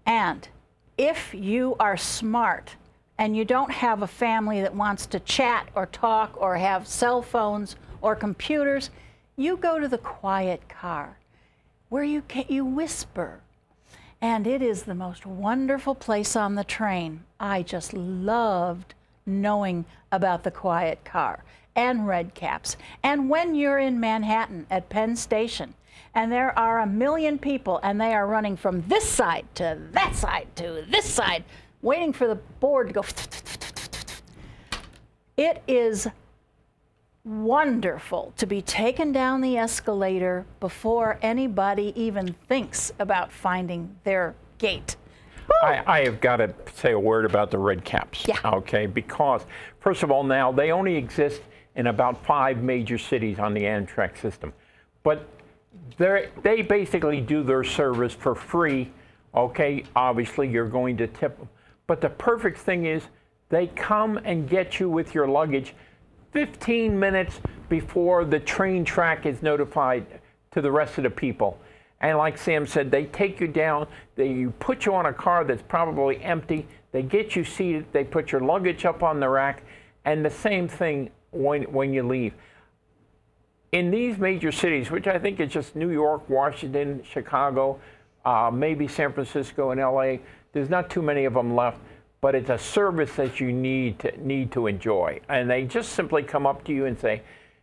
And 0.07 0.49
if 0.97 1.35
you 1.35 1.77
are 1.79 1.97
smart 1.97 2.77
and 3.19 3.37
you 3.37 3.45
don't 3.45 3.71
have 3.71 4.03
a 4.03 4.07
family 4.07 4.63
that 4.63 4.75
wants 4.75 5.07
to 5.07 5.21
chat 5.21 5.69
or 5.75 5.87
talk 5.87 6.35
or 6.41 6.57
have 6.57 6.89
cell 6.89 7.21
phones 7.21 7.77
or 8.01 8.17
computers, 8.17 8.91
you 9.37 9.57
go 9.57 9.79
to 9.79 9.89
the 9.89 9.99
quiet 9.99 10.69
car 10.69 11.19
where 11.89 12.05
you 12.05 12.23
can, 12.23 12.47
you 12.49 12.65
whisper 12.65 13.41
and 14.23 14.47
it 14.47 14.63
is 14.63 14.85
the 14.85 14.95
most 14.95 15.27
wonderful 15.27 15.97
place 15.97 16.37
on 16.37 16.55
the 16.55 16.63
train. 16.63 17.25
I 17.41 17.63
just 17.63 17.93
loved 17.93 18.95
knowing 19.27 19.85
about 20.13 20.45
the 20.45 20.51
quiet 20.53 21.05
car 21.05 21.43
and 21.75 22.07
red 22.07 22.33
caps. 22.33 22.77
And 23.03 23.29
when 23.29 23.57
you're 23.57 23.81
in 23.81 23.99
Manhattan 23.99 24.67
at 24.71 24.89
Penn 24.89 25.17
Station, 25.17 25.75
and 26.15 26.31
there 26.31 26.57
are 26.57 26.79
a 26.79 26.87
million 26.87 27.37
people, 27.39 27.81
and 27.83 28.01
they 28.01 28.15
are 28.15 28.27
running 28.27 28.57
from 28.57 28.83
this 28.83 29.09
side 29.09 29.47
to 29.57 29.79
that 29.91 30.15
side 30.15 30.47
to 30.57 30.85
this 30.89 31.07
side, 31.07 31.43
waiting 31.81 32.13
for 32.13 32.29
the 32.29 32.37
board 32.37 32.89
to 32.89 32.95
go. 32.95 33.05
It 35.35 35.63
is 35.67 36.07
wonderful 37.25 38.33
to 38.37 38.47
be 38.47 38.61
taken 38.61 39.13
down 39.13 39.41
the 39.41 39.57
escalator 39.57 40.45
before 40.59 41.19
anybody 41.23 41.93
even 41.95 42.35
thinks 42.49 42.93
about 42.99 43.33
finding 43.33 43.95
their 44.05 44.35
gate. 44.59 44.97
I, 45.63 45.83
I 45.87 46.05
have 46.05 46.21
got 46.21 46.37
to 46.37 46.55
say 46.75 46.93
a 46.93 46.99
word 46.99 47.25
about 47.25 47.51
the 47.51 47.59
red 47.59 47.85
caps. 47.85 48.27
Yeah. 48.27 48.39
Okay, 48.45 48.87
because 48.87 49.45
first 49.81 50.03
of 50.03 50.11
all, 50.11 50.25
now 50.25 50.51
they 50.51 50.73
only 50.73 50.97
exist 50.97 51.43
in 51.77 51.89
about 51.89 52.25
five 52.25 52.59
major 52.59 52.99
cities 52.99 53.39
on 53.39 53.55
the 53.55 53.63
Amtrak 53.63 54.19
system, 54.21 54.53
but 55.03 55.27
they 55.99 56.29
they 56.43 56.63
basically 56.63 57.21
do 57.21 57.43
their 57.43 57.65
service 57.65 58.15
for 58.15 58.35
free. 58.35 58.91
Okay, 59.35 59.85
obviously 59.95 60.49
you're 60.49 60.69
going 60.69 60.97
to 60.99 61.07
tip 61.07 61.39
them, 61.39 61.49
but 61.87 62.01
the 62.01 62.11
perfect 62.11 62.59
thing 62.59 62.87
is 62.87 63.05
they 63.49 63.69
come 63.69 64.19
and 64.25 64.49
get 64.49 64.81
you 64.81 64.89
with 64.89 65.15
your 65.15 65.27
luggage 65.29 65.75
15 66.33 66.99
minutes 66.99 67.41
before 67.69 68.25
the 68.25 68.41
train 68.41 68.85
track 68.85 69.27
is 69.27 69.43
notified 69.43 70.07
to 70.51 70.61
the 70.61 70.71
rest 70.71 70.99
of 70.99 71.05
the 71.05 71.11
people. 71.11 71.59
And 72.01 72.19
like 72.19 72.37
Sam 72.37 72.67
said, 72.67 72.91
they 72.91 73.05
take 73.07 73.41
you 73.41 73.47
down, 73.47 73.87
they 74.17 74.29
you 74.29 74.51
put 74.59 74.85
you 74.85 74.95
on 74.95 75.07
a 75.07 75.13
car 75.13 75.45
that's 75.45 75.63
probably 75.63 76.21
empty, 76.23 76.67
they 76.91 77.03
get 77.03 77.37
you 77.37 77.45
seated, 77.45 77.87
they 77.93 78.05
put 78.05 78.33
your 78.33 78.41
luggage 78.41 78.85
up 78.85 79.03
on 79.03 79.21
the 79.21 79.29
rack, 79.29 79.63
and 80.05 80.25
the 80.25 80.31
same 80.31 80.67
thing 80.67 81.11
when, 81.31 81.63
when 81.65 81.93
you 81.93 82.03
leave. 82.03 82.35
In 83.71 83.91
these 83.91 84.19
major 84.19 84.53
cities, 84.53 84.91
which 84.91 85.07
I 85.07 85.19
think 85.19 85.39
is 85.41 85.51
just 85.51 85.77
New 85.77 85.91
York, 85.91 86.29
Washington, 86.29 87.03
Chicago, 87.05 87.79
uh, 88.25 88.51
maybe 88.53 88.89
San 88.89 89.13
Francisco 89.13 89.71
and 89.71 89.81
LA, 89.81 90.17
there's 90.53 90.69
not 90.69 90.91
too 90.91 91.03
many 91.03 91.25
of 91.25 91.35
them 91.35 91.55
left, 91.55 91.79
but 92.23 92.37
it's 92.37 92.51
a 92.51 92.57
service 92.57 93.15
that 93.17 93.41
you 93.41 93.53
need 93.53 93.99
to, 93.99 94.17
need 94.25 94.53
to 94.53 94.69
enjoy. 94.69 95.21
And 95.29 95.51
they 95.51 95.65
just 95.65 95.91
simply 95.93 96.23
come 96.23 96.47
up 96.47 96.65
to 96.65 96.73
you 96.73 96.87
and 96.87 96.99
say, 96.99 97.21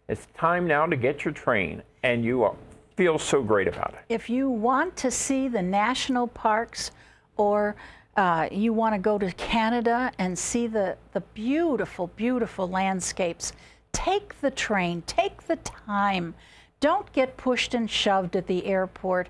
it's 0.09 0.27
time 0.37 0.67
now 0.67 0.85
to 0.85 0.97
get 0.97 1.23
your 1.23 1.33
train, 1.33 1.81
and 2.03 2.23
you 2.25 2.55
feel 2.97 3.17
so 3.17 3.41
great 3.41 3.69
about 3.69 3.93
it. 3.93 4.13
If 4.13 4.29
you 4.29 4.49
want 4.49 4.97
to 4.97 5.11
see 5.11 5.47
the 5.47 5.61
national 5.61 6.27
parks 6.27 6.91
or 7.37 7.77
uh, 8.17 8.49
you 8.51 8.73
want 8.73 8.93
to 8.93 8.99
go 8.99 9.17
to 9.17 9.31
Canada 9.33 10.11
and 10.19 10.37
see 10.37 10.67
the, 10.67 10.97
the 11.13 11.21
beautiful, 11.21 12.07
beautiful 12.17 12.67
landscapes, 12.67 13.53
take 13.93 14.41
the 14.41 14.51
train, 14.51 15.01
take 15.03 15.41
the 15.43 15.55
time. 15.57 16.35
Don't 16.81 17.09
get 17.13 17.37
pushed 17.37 17.73
and 17.73 17.89
shoved 17.89 18.35
at 18.35 18.47
the 18.47 18.65
airport. 18.65 19.29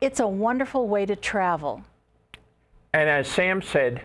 It's 0.00 0.18
a 0.18 0.26
wonderful 0.26 0.88
way 0.88 1.06
to 1.06 1.14
travel. 1.14 1.84
And 2.92 3.08
as 3.08 3.28
Sam 3.28 3.62
said, 3.62 4.02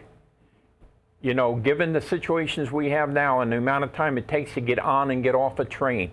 You 1.21 1.33
know, 1.33 1.55
given 1.55 1.91
the 1.91 2.01
situations 2.01 2.71
we 2.71 2.89
have 2.91 3.09
now 3.09 3.41
and 3.41 3.51
the 3.51 3.57
amount 3.57 3.83
of 3.83 3.93
time 3.93 4.17
it 4.17 4.27
takes 4.27 4.53
to 4.53 4.61
get 4.61 4.79
on 4.79 5.11
and 5.11 5.21
get 5.21 5.35
off 5.35 5.59
a 5.59 5.65
train, 5.65 6.11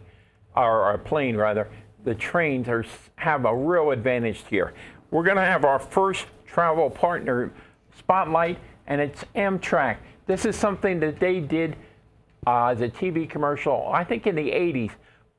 or 0.56 0.92
a 0.92 0.98
plane 0.98 1.36
rather, 1.36 1.68
the 2.04 2.14
trains 2.14 2.68
are, 2.68 2.84
have 3.16 3.44
a 3.44 3.54
real 3.54 3.90
advantage 3.90 4.42
here. 4.50 4.74
We're 5.10 5.22
going 5.22 5.36
to 5.36 5.42
have 5.42 5.64
our 5.64 5.78
first 5.78 6.26
travel 6.46 6.90
partner 6.90 7.52
spotlight, 7.96 8.58
and 8.86 9.00
it's 9.00 9.24
Amtrak. 9.36 9.98
This 10.26 10.44
is 10.44 10.56
something 10.56 10.98
that 11.00 11.20
they 11.20 11.40
did 11.40 11.76
uh, 12.46 12.66
as 12.66 12.80
a 12.80 12.88
TV 12.88 13.28
commercial, 13.28 13.88
I 13.92 14.02
think 14.04 14.26
in 14.26 14.34
the 14.34 14.50
80s, 14.50 14.92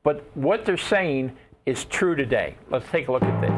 but 0.03 0.23
what 0.35 0.65
they're 0.65 0.77
saying 0.77 1.35
is 1.65 1.85
true 1.85 2.15
today. 2.15 2.55
Let's 2.69 2.87
take 2.89 3.07
a 3.07 3.11
look 3.11 3.23
at 3.23 3.41
this. 3.41 3.49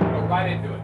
Go 0.00 0.26
right 0.26 0.50
into 0.50 0.74
it. 0.74 0.83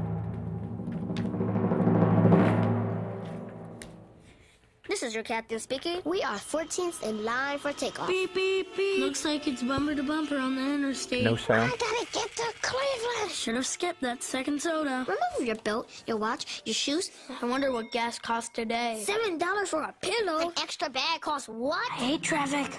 This 5.01 5.09
is 5.09 5.15
your 5.15 5.25
captain 5.25 5.59
speaking. 5.59 6.03
We 6.05 6.23
are 6.23 6.35
14th 6.37 7.03
in 7.05 7.25
line 7.25 7.59
for 7.59 7.73
takeoff. 7.73 8.07
Beep, 8.07 8.35
beep, 8.35 8.77
beep. 8.77 9.01
Looks 9.01 9.25
like 9.25 9.49
it's 9.49 9.63
bumper 9.63 9.95
to 9.95 10.03
bumper 10.03 10.37
on 10.37 10.57
the 10.57 10.75
interstate. 10.75 11.25
No 11.25 11.37
sound. 11.37 11.73
I 11.73 11.77
gotta 11.77 12.07
get 12.13 12.37
to 12.37 12.53
Cleveland. 12.61 13.31
Should 13.31 13.55
have 13.55 13.67
skipped 13.67 14.03
that 14.03 14.23
second 14.23 14.61
soda. 14.61 15.07
Remember 15.09 15.43
your 15.43 15.57
belt, 15.57 15.89
your 16.07 16.19
watch, 16.19 16.61
your 16.67 16.75
shoes. 16.75 17.11
I 17.41 17.47
wonder 17.47 17.73
what 17.73 17.91
gas 17.93 18.19
costs 18.19 18.51
today. 18.51 19.03
Seven 19.03 19.39
dollars 19.39 19.71
for 19.71 19.81
a 19.81 19.95
pillow. 20.03 20.49
An 20.49 20.53
extra 20.61 20.91
bag 20.91 21.23
costs 21.23 21.49
what? 21.49 21.81
I 21.93 21.95
hate 21.95 22.23
traffic. 22.23 22.71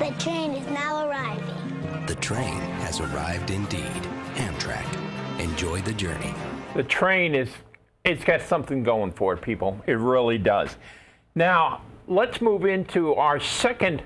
The 0.00 0.10
train 0.18 0.54
is 0.54 0.66
now 0.70 1.08
arriving. 1.08 2.06
The 2.08 2.16
train 2.16 2.58
has 2.82 2.98
arrived 2.98 3.52
indeed. 3.52 4.02
Amtrak. 4.34 5.05
Enjoy 5.38 5.82
the 5.82 5.92
journey. 5.92 6.34
The 6.74 6.82
train 6.82 7.34
is, 7.34 7.50
it's 8.04 8.24
got 8.24 8.40
something 8.40 8.82
going 8.82 9.12
for 9.12 9.34
it, 9.34 9.42
people. 9.42 9.78
It 9.86 9.98
really 9.98 10.38
does. 10.38 10.76
Now, 11.34 11.82
let's 12.08 12.40
move 12.40 12.64
into 12.64 13.14
our 13.14 13.38
second 13.38 14.02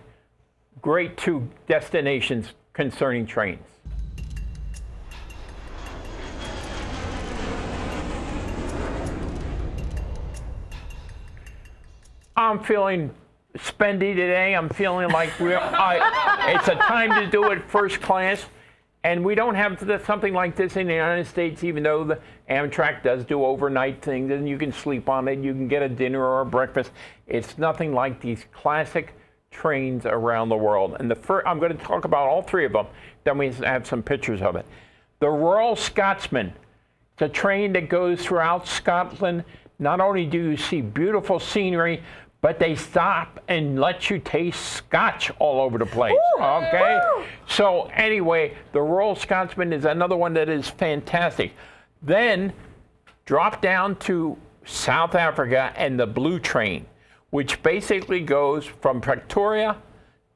great 0.83 1.17
two 1.17 1.49
destinations 1.69 2.55
concerning 2.73 3.27
trains. 3.27 3.63
I'm 12.37 12.59
feeling 12.65 13.11
spendy 13.59 14.15
today. 14.15 14.57
I'm 14.57 14.69
feeling 14.69 15.11
like 15.11 15.41
I, 15.41 16.55
it's 16.57 16.69
a 16.69 16.75
time 16.75 17.11
to 17.23 17.31
do 17.31 17.51
it 17.51 17.63
first 17.69 18.01
class. 18.01 18.45
And 19.03 19.25
we 19.25 19.35
don't 19.35 19.55
have 19.55 19.83
something 20.05 20.35
like 20.35 20.57
this 20.57 20.77
in 20.77 20.87
the 20.87 20.93
United 20.93 21.27
States, 21.27 21.65
even 21.65 21.83
though 21.83 22.05
the 22.05 22.19
Amtrak 22.51 23.03
does 23.03 23.25
do 23.25 23.45
overnight 23.45 24.03
things 24.03 24.31
and 24.31 24.47
you 24.47 24.59
can 24.59 24.73
sleep 24.73 25.09
on 25.09 25.27
it, 25.27 25.39
you 25.39 25.53
can 25.53 25.69
get 25.69 25.83
a 25.83 25.89
dinner 25.89 26.23
or 26.23 26.43
a 26.43 26.47
breakfast. 26.47 26.91
It's 27.27 27.57
nothing 27.57 27.95
like 27.95 28.21
these 28.21 28.45
classic 28.53 29.15
trains 29.51 30.05
around 30.05 30.51
the 30.51 30.57
world. 30.57 30.97
And 31.01 31.11
the 31.11 31.15
first, 31.15 31.47
I'm 31.47 31.59
going 31.59 31.77
to 31.77 31.83
talk 31.83 32.05
about 32.05 32.29
all 32.29 32.43
three 32.43 32.67
of 32.67 32.73
them, 32.73 32.87
then 33.25 33.39
we 33.39 33.51
have 33.53 33.87
some 33.87 34.03
pictures 34.03 34.43
of 34.43 34.55
it. 34.57 34.67
The 35.21 35.31
Royal 35.31 35.77
Scotsman. 35.77 36.53
It's 37.15 37.23
a 37.23 37.29
train 37.29 37.73
that 37.73 37.89
goes 37.89 38.23
throughout 38.23 38.67
Scotland. 38.67 39.45
Not 39.79 40.01
only 40.01 40.27
do 40.27 40.51
you 40.51 40.57
see 40.59 40.83
beautiful 40.83 41.41
scenery, 41.41 42.03
but 42.41 42.59
they 42.59 42.75
stop 42.75 43.41
and 43.49 43.79
let 43.79 44.09
you 44.09 44.19
taste 44.19 44.61
scotch 44.61 45.31
all 45.39 45.61
over 45.61 45.79
the 45.79 45.87
place. 45.87 46.15
okay? 46.41 47.27
So, 47.47 47.91
anyway, 47.95 48.57
the 48.73 48.81
Royal 48.81 49.15
Scotsman 49.15 49.73
is 49.73 49.85
another 49.85 50.17
one 50.17 50.33
that 50.35 50.49
is 50.49 50.69
fantastic. 50.69 51.53
Then 52.03 52.53
drop 53.27 53.61
down 53.61 53.97
to 53.97 54.39
South 54.65 55.15
Africa 55.15 55.73
and 55.77 56.01
the 56.01 56.07
Blue 56.07 56.39
Train, 56.39 56.87
which 57.31 57.63
basically 57.63 58.21
goes 58.21 58.65
from 58.65 59.01
Pretoria 59.01 59.77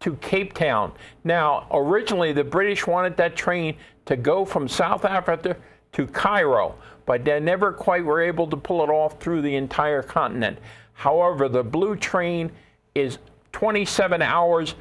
to 0.00 0.16
Cape 0.16 0.52
Town. 0.52 0.92
Now, 1.22 1.66
originally 1.70 2.32
the 2.32 2.44
British 2.44 2.86
wanted 2.86 3.16
that 3.16 3.36
train 3.36 3.76
to 4.04 4.16
go 4.16 4.44
from 4.44 4.68
South 4.68 5.04
Africa 5.06 5.56
to 5.92 6.06
Cairo, 6.06 6.74
but 7.06 7.24
they 7.24 7.40
never 7.40 7.72
quite 7.72 8.04
were 8.04 8.20
able 8.20 8.46
to 8.48 8.56
pull 8.56 8.82
it 8.82 8.90
off 8.90 9.18
through 9.20 9.40
the 9.40 9.54
entire 9.56 10.02
continent. 10.02 10.58
However, 10.94 11.48
the 11.48 11.62
Blue 11.62 11.96
Train 11.96 12.50
is 12.94 13.18
27 13.52 14.22
hours 14.22 14.74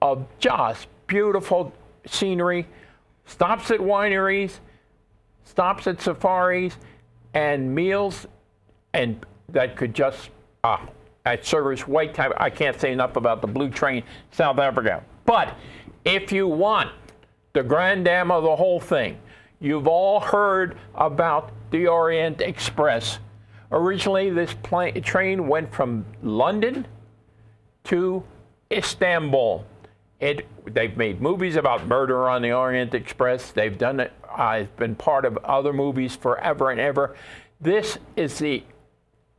of 0.00 0.26
just 0.38 0.88
beautiful 1.06 1.72
scenery, 2.06 2.66
stops 3.26 3.70
at 3.70 3.80
wineries, 3.80 4.58
stops 5.44 5.86
at 5.86 6.00
safaris, 6.00 6.76
and 7.34 7.74
meals, 7.74 8.26
and 8.94 9.24
that 9.50 9.76
could 9.76 9.94
just, 9.94 10.30
ah, 10.64 10.88
at 11.24 11.44
service 11.44 11.86
wait 11.86 12.14
time. 12.14 12.32
I 12.36 12.50
can't 12.50 12.80
say 12.80 12.92
enough 12.92 13.16
about 13.16 13.40
the 13.40 13.46
Blue 13.46 13.68
Train, 13.68 14.02
South 14.30 14.58
Africa. 14.58 15.02
But 15.24 15.54
if 16.04 16.32
you 16.32 16.46
want 16.46 16.90
the 17.52 17.62
grand 17.62 18.04
dam 18.04 18.30
of 18.30 18.44
the 18.44 18.56
whole 18.56 18.80
thing, 18.80 19.18
you've 19.60 19.88
all 19.88 20.20
heard 20.20 20.76
about 20.94 21.50
the 21.70 21.88
Orient 21.88 22.40
Express. 22.40 23.18
Originally, 23.72 24.30
this 24.30 24.54
plane, 24.62 25.02
train 25.02 25.48
went 25.48 25.72
from 25.74 26.04
London 26.22 26.86
to 27.84 28.22
Istanbul. 28.70 29.64
It, 30.20 30.46
they've 30.66 30.96
made 30.96 31.20
movies 31.20 31.56
about 31.56 31.86
murder 31.86 32.28
on 32.28 32.42
the 32.42 32.52
Orient 32.52 32.94
Express. 32.94 33.50
They've 33.50 33.76
done 33.76 34.00
it. 34.00 34.12
I've 34.34 34.74
been 34.76 34.94
part 34.94 35.24
of 35.24 35.36
other 35.38 35.72
movies 35.72 36.16
forever 36.16 36.70
and 36.70 36.80
ever. 36.80 37.16
This 37.60 37.98
is 38.16 38.38
the 38.38 38.62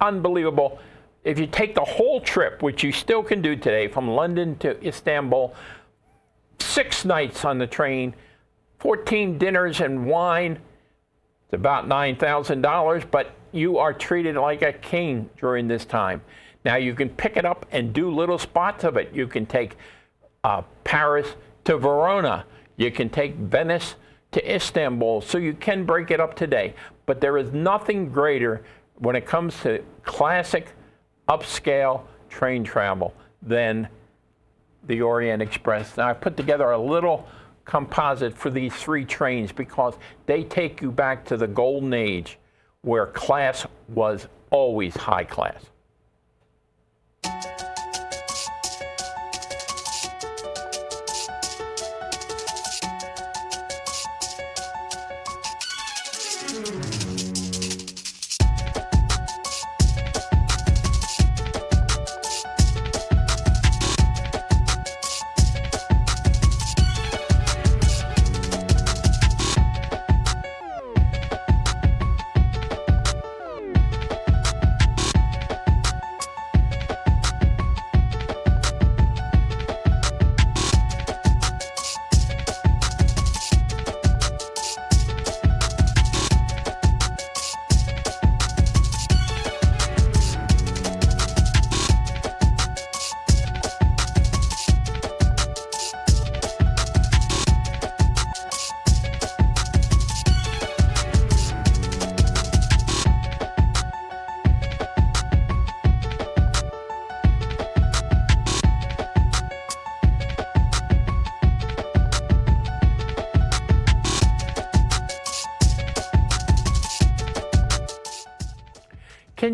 unbelievable. 0.01 0.79
If 1.23 1.39
you 1.39 1.47
take 1.47 1.75
the 1.75 1.83
whole 1.83 2.21
trip, 2.21 2.61
which 2.61 2.83
you 2.83 2.91
still 2.91 3.23
can 3.23 3.41
do 3.41 3.55
today, 3.55 3.87
from 3.87 4.07
London 4.07 4.57
to 4.59 4.85
Istanbul, 4.85 5.55
six 6.59 7.05
nights 7.05 7.43
on 7.43 7.57
the 7.57 7.67
train, 7.67 8.13
14 8.79 9.37
dinners 9.37 9.81
and 9.81 10.05
wine. 10.05 10.59
It's 11.45 11.53
about 11.53 11.87
$9,000, 11.87 13.09
but 13.09 13.31
you 13.57 13.77
are 13.77 13.93
treated 13.93 14.35
like 14.35 14.61
a 14.61 14.73
king 14.73 15.29
during 15.39 15.67
this 15.67 15.85
time. 15.85 16.21
Now 16.63 16.75
you 16.75 16.93
can 16.93 17.09
pick 17.09 17.37
it 17.37 17.45
up 17.45 17.65
and 17.71 17.93
do 17.93 18.11
little 18.11 18.37
spots 18.37 18.83
of 18.83 18.97
it. 18.97 19.13
You 19.13 19.27
can 19.27 19.45
take 19.45 19.77
uh, 20.43 20.61
Paris 20.83 21.27
to 21.65 21.77
Verona. 21.77 22.45
You 22.75 22.91
can 22.91 23.09
take 23.09 23.35
Venice 23.35 23.95
to 24.31 24.55
Istanbul. 24.55 25.21
So 25.21 25.37
you 25.37 25.53
can 25.53 25.85
break 25.85 26.11
it 26.11 26.19
up 26.19 26.35
today. 26.35 26.73
But 27.05 27.21
there 27.21 27.37
is 27.37 27.51
nothing 27.51 28.09
greater 28.09 28.63
when 28.95 29.15
it 29.15 29.25
comes 29.25 29.59
to 29.61 29.83
classic 30.03 30.73
upscale 31.29 32.01
train 32.29 32.63
travel 32.63 33.13
than 33.41 33.87
the 34.85 35.01
Orient 35.01 35.41
Express. 35.41 35.97
Now 35.97 36.09
I 36.09 36.13
put 36.13 36.37
together 36.37 36.71
a 36.71 36.77
little 36.77 37.27
composite 37.65 38.37
for 38.37 38.49
these 38.49 38.73
three 38.73 39.03
trains 39.03 39.51
because 39.51 39.95
they 40.25 40.43
take 40.43 40.81
you 40.81 40.91
back 40.91 41.25
to 41.25 41.37
the 41.37 41.47
golden 41.47 41.93
age 41.93 42.37
where 42.88 43.08
class 43.08 43.67
was 43.89 44.28
always 44.50 44.95
high 44.95 45.26
class. 45.26 45.62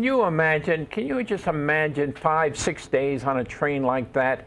You 0.04 0.24
imagine? 0.24 0.86
Can 0.86 1.06
you 1.06 1.22
just 1.24 1.46
imagine 1.46 2.12
five, 2.12 2.56
six 2.58 2.86
days 2.86 3.24
on 3.24 3.38
a 3.38 3.44
train 3.44 3.82
like 3.82 4.12
that, 4.12 4.46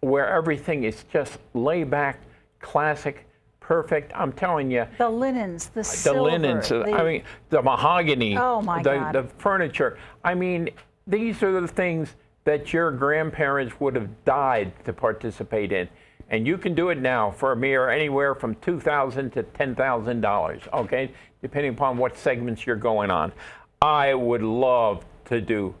where 0.00 0.28
everything 0.28 0.84
is 0.84 1.04
just 1.12 1.38
laid 1.54 1.90
back, 1.90 2.20
classic, 2.60 3.26
perfect? 3.60 4.12
I'm 4.14 4.32
telling 4.32 4.70
you, 4.70 4.86
The 4.98 5.08
linens, 5.08 5.66
the 5.70 5.80
the 5.80 5.84
silver. 5.84 6.20
linens. 6.22 6.70
uh, 6.70 6.82
the- 6.84 6.92
I 6.92 7.02
mean, 7.02 7.22
the 7.50 7.62
mahogany. 7.62 8.36
Oh, 8.36 8.60
my 8.62 8.82
the, 8.82 8.94
God. 8.94 9.14
The 9.14 9.22
furniture. 9.38 9.98
I 10.22 10.34
mean, 10.34 10.70
these 11.06 11.42
are 11.42 11.60
the 11.60 11.66
things 11.68 12.14
that 12.44 12.72
your 12.72 12.90
grandparents 12.90 13.78
would 13.80 13.94
have 13.94 14.24
died 14.24 14.72
to 14.84 14.92
participate 14.92 15.72
in. 15.72 15.88
And 16.30 16.46
you 16.46 16.58
can 16.58 16.74
do 16.74 16.90
it 16.90 16.98
now 16.98 17.30
for 17.30 17.52
a 17.52 17.56
mere 17.56 17.88
anywhere 17.88 18.34
from 18.34 18.54
two 18.56 18.78
thousand 18.80 19.30
to 19.30 19.42
ten 19.44 19.74
thousand 19.74 20.20
dollars. 20.20 20.60
Okay, 20.74 21.10
depending 21.40 21.72
upon 21.72 21.96
what 21.96 22.18
segments 22.18 22.66
you're 22.66 22.76
going 22.76 23.10
on. 23.10 23.32
I 23.80 24.14
would 24.14 24.42
love 24.42 25.04
to 25.26 25.40
do 25.40 25.74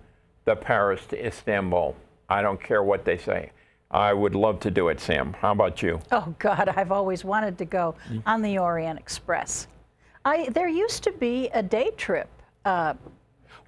the 0.44 0.54
Paris 0.56 1.04
to 1.06 1.26
Istanbul. 1.26 1.96
I 2.28 2.42
don't 2.42 2.62
care 2.62 2.82
what 2.82 3.04
they 3.04 3.18
say. 3.18 3.50
I 3.90 4.12
would 4.12 4.34
love 4.34 4.60
to 4.60 4.70
do 4.70 4.88
it, 4.88 5.00
Sam. 5.00 5.32
How 5.32 5.52
about 5.52 5.82
you? 5.82 6.00
Oh 6.12 6.34
God, 6.38 6.68
I've 6.76 6.92
always 6.92 7.24
wanted 7.24 7.56
to 7.58 7.64
go 7.64 7.94
on 8.26 8.42
the 8.42 8.58
Orient 8.58 8.98
Express. 8.98 9.66
I 10.24 10.48
there 10.50 10.68
used 10.68 11.02
to 11.04 11.12
be 11.12 11.48
a 11.54 11.62
day 11.62 11.90
trip. 11.96 12.28
Uh, 12.64 12.94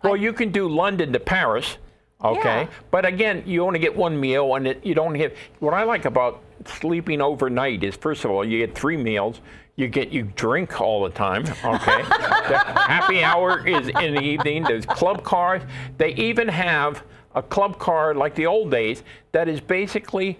Well, 0.05 0.17
you 0.17 0.33
can 0.33 0.51
do 0.53 0.69
London 0.69 1.13
to 1.15 1.21
Paris, 1.21 1.79
okay? 2.23 2.63
Yeah. 2.63 2.69
But 2.91 3.07
again, 3.07 3.43
you 3.47 3.65
only 3.65 3.79
get 3.79 3.97
one 3.97 4.19
meal, 4.21 4.55
and 4.57 4.67
it, 4.67 4.85
you 4.85 4.95
don't 4.95 5.15
have. 5.15 5.33
What 5.61 5.73
I 5.73 5.85
like 5.85 6.05
about 6.05 6.43
sleeping 6.67 7.21
overnight 7.21 7.85
is, 7.85 7.97
first 7.97 8.25
of 8.25 8.31
all, 8.31 8.45
you 8.45 8.59
get 8.59 8.75
three 8.75 8.97
meals. 8.97 9.41
You 9.77 9.89
get 9.89 10.11
you 10.11 10.25
drink 10.37 10.81
all 10.81 11.05
the 11.05 11.11
time, 11.11 11.43
okay? 11.65 12.03
the 12.49 12.59
happy 12.59 13.23
hour 13.23 13.67
is 13.67 13.89
in 13.89 14.15
the 14.15 14.21
evening. 14.21 14.63
There's 14.65 14.85
club 14.85 15.25
cars. 15.25 15.63
They 15.97 16.15
even 16.15 16.49
have 16.49 17.03
a 17.35 17.43
club 17.43 17.79
car 17.79 18.15
like 18.15 18.35
the 18.35 18.47
old 18.47 18.71
days 18.71 19.03
that 19.33 19.49
is 19.49 19.61
basically 19.61 20.39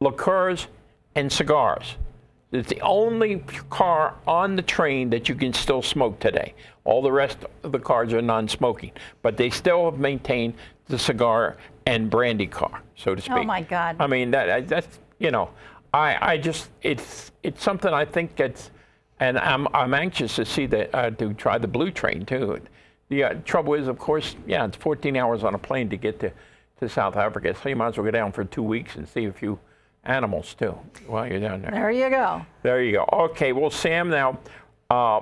liqueurs 0.00 0.66
and 1.14 1.32
cigars. 1.32 1.96
It's 2.52 2.68
the 2.68 2.80
only 2.80 3.38
car 3.70 4.14
on 4.26 4.56
the 4.56 4.62
train 4.62 5.10
that 5.10 5.28
you 5.28 5.34
can 5.34 5.52
still 5.52 5.82
smoke 5.82 6.20
today. 6.20 6.54
All 6.84 7.02
the 7.02 7.12
rest 7.12 7.38
of 7.62 7.72
the 7.72 7.78
cars 7.78 8.12
are 8.12 8.22
non-smoking, 8.22 8.92
but 9.22 9.36
they 9.36 9.50
still 9.50 9.90
have 9.90 9.98
maintained 9.98 10.54
the 10.86 10.98
cigar 10.98 11.56
and 11.86 12.08
brandy 12.08 12.46
car, 12.46 12.82
so 12.94 13.14
to 13.14 13.20
oh 13.20 13.24
speak. 13.24 13.36
Oh, 13.36 13.44
my 13.44 13.62
God. 13.62 13.96
I 13.98 14.06
mean 14.06 14.30
that 14.30 14.68
that's 14.68 14.98
you 15.18 15.30
know, 15.30 15.50
I 15.92 16.32
I 16.32 16.36
just 16.38 16.68
it's 16.82 17.32
it's 17.42 17.62
something 17.62 17.92
I 17.92 18.04
think 18.04 18.36
that's, 18.36 18.70
and 19.20 19.38
I'm 19.38 19.66
I'm 19.74 19.94
anxious 19.94 20.36
to 20.36 20.44
see 20.44 20.66
that 20.66 20.94
uh, 20.94 21.10
to 21.10 21.34
try 21.34 21.58
the 21.58 21.68
blue 21.68 21.90
train 21.90 22.26
too. 22.26 22.60
The 23.08 23.24
uh, 23.24 23.34
trouble 23.44 23.74
is, 23.74 23.86
of 23.86 23.98
course, 23.98 24.34
yeah, 24.48 24.64
it's 24.64 24.76
14 24.76 25.16
hours 25.16 25.44
on 25.44 25.54
a 25.54 25.58
plane 25.58 25.88
to 25.90 25.96
get 25.96 26.20
to 26.20 26.32
to 26.80 26.88
South 26.88 27.16
Africa, 27.16 27.54
so 27.54 27.68
you 27.68 27.76
might 27.76 27.88
as 27.88 27.96
well 27.96 28.04
go 28.04 28.10
down 28.10 28.32
for 28.32 28.44
two 28.44 28.62
weeks 28.62 28.96
and 28.96 29.08
see 29.08 29.24
a 29.24 29.32
few 29.32 29.58
animals 30.04 30.54
too 30.54 30.78
while 31.06 31.26
you're 31.26 31.40
down 31.40 31.62
there. 31.62 31.70
there 31.70 31.90
you 31.90 32.10
go. 32.10 32.44
There 32.62 32.82
you 32.82 32.92
go. 32.92 33.08
Okay, 33.12 33.52
well, 33.52 33.70
Sam, 33.70 34.10
now, 34.10 34.38
uh, 34.90 35.20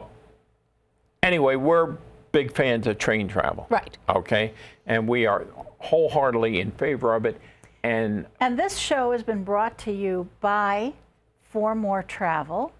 anyway, 1.22 1.56
we're 1.56 1.96
big 2.32 2.52
fans 2.52 2.86
of 2.88 2.98
train 2.98 3.28
travel. 3.28 3.66
Right. 3.70 3.96
Okay, 4.08 4.52
and 4.86 5.06
we 5.06 5.26
are 5.26 5.46
wholeheartedly 5.78 6.60
in 6.60 6.72
favor 6.72 7.14
of 7.14 7.24
it. 7.24 7.40
And 7.84 8.24
And 8.40 8.58
this 8.58 8.78
show 8.78 9.12
has 9.12 9.22
been 9.22 9.44
brought 9.44 9.76
to 9.80 9.92
you 9.92 10.26
by 10.40 10.94
For 11.42 11.74
More 11.74 12.02
Travel. 12.02 12.72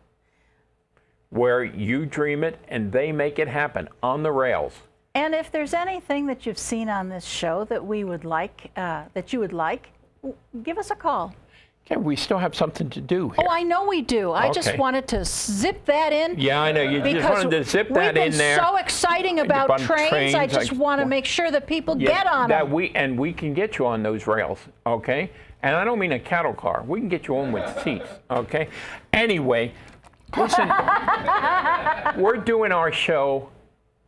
where 1.28 1.64
you 1.64 2.06
dream 2.06 2.44
it 2.44 2.56
and 2.68 2.92
they 2.92 3.10
make 3.10 3.38
it 3.40 3.48
happen 3.48 3.88
on 4.02 4.22
the 4.22 4.30
rails. 4.30 4.72
And 5.16 5.34
if 5.34 5.50
there's 5.50 5.74
anything 5.74 6.26
that 6.26 6.46
you've 6.46 6.58
seen 6.58 6.88
on 6.88 7.08
this 7.08 7.24
show 7.24 7.64
that 7.64 7.84
we 7.84 8.04
would 8.04 8.24
like, 8.24 8.70
uh, 8.76 9.04
that 9.14 9.32
you 9.32 9.40
would 9.40 9.52
like, 9.52 9.88
give 10.62 10.78
us 10.78 10.90
a 10.90 10.94
call. 10.94 11.34
Yeah, 11.90 11.98
we 11.98 12.16
still 12.16 12.38
have 12.38 12.54
something 12.54 12.88
to 12.90 13.00
do 13.00 13.26
oh, 13.26 13.28
here. 13.28 13.46
Oh, 13.46 13.52
I 13.52 13.62
know 13.62 13.86
we 13.86 14.00
do. 14.00 14.32
I 14.32 14.50
just 14.50 14.78
wanted 14.78 15.06
to 15.08 15.22
zip 15.24 15.84
that 15.84 16.14
in. 16.14 16.38
yeah, 16.38 16.62
I 16.62 16.72
know. 16.72 16.80
You 16.80 17.02
just 17.02 17.28
wanted 17.28 17.50
to 17.50 17.62
zip 17.64 17.88
that 17.90 18.16
in 18.16 18.32
there. 18.32 18.56
we've 18.56 18.58
been 18.58 18.64
so 18.64 18.76
exciting 18.76 19.40
about 19.40 19.78
trains. 19.80 20.08
trains, 20.10 20.34
I 20.34 20.46
just 20.46 20.72
I- 20.72 20.76
want 20.76 21.00
to 21.02 21.06
make 21.06 21.26
sure 21.26 21.50
that 21.50 21.66
people 21.66 22.00
Yeah, 22.00 22.08
get 22.08 22.26
on 22.26 22.48
that 22.48 22.64
them. 22.64 22.72
we 22.72 22.90
and 22.94 23.18
we 23.18 23.34
can 23.34 23.52
get 23.52 23.76
you 23.78 23.86
on 23.86 24.02
those 24.02 24.26
rails, 24.26 24.60
okay? 24.86 25.30
And 25.62 25.76
I 25.76 25.84
don't 25.84 25.98
mean 25.98 26.12
a 26.12 26.18
cattle 26.18 26.54
car. 26.54 26.82
We 26.86 27.00
can 27.00 27.08
get 27.08 27.26
you 27.28 27.36
on 27.38 27.52
with 27.52 27.66
seats, 27.82 28.08
okay? 28.30 28.68
Anyway, 29.12 29.72
listen, 30.36 30.68
we're 32.16 32.36
doing 32.38 32.72
our 32.72 32.92
show 32.92 33.50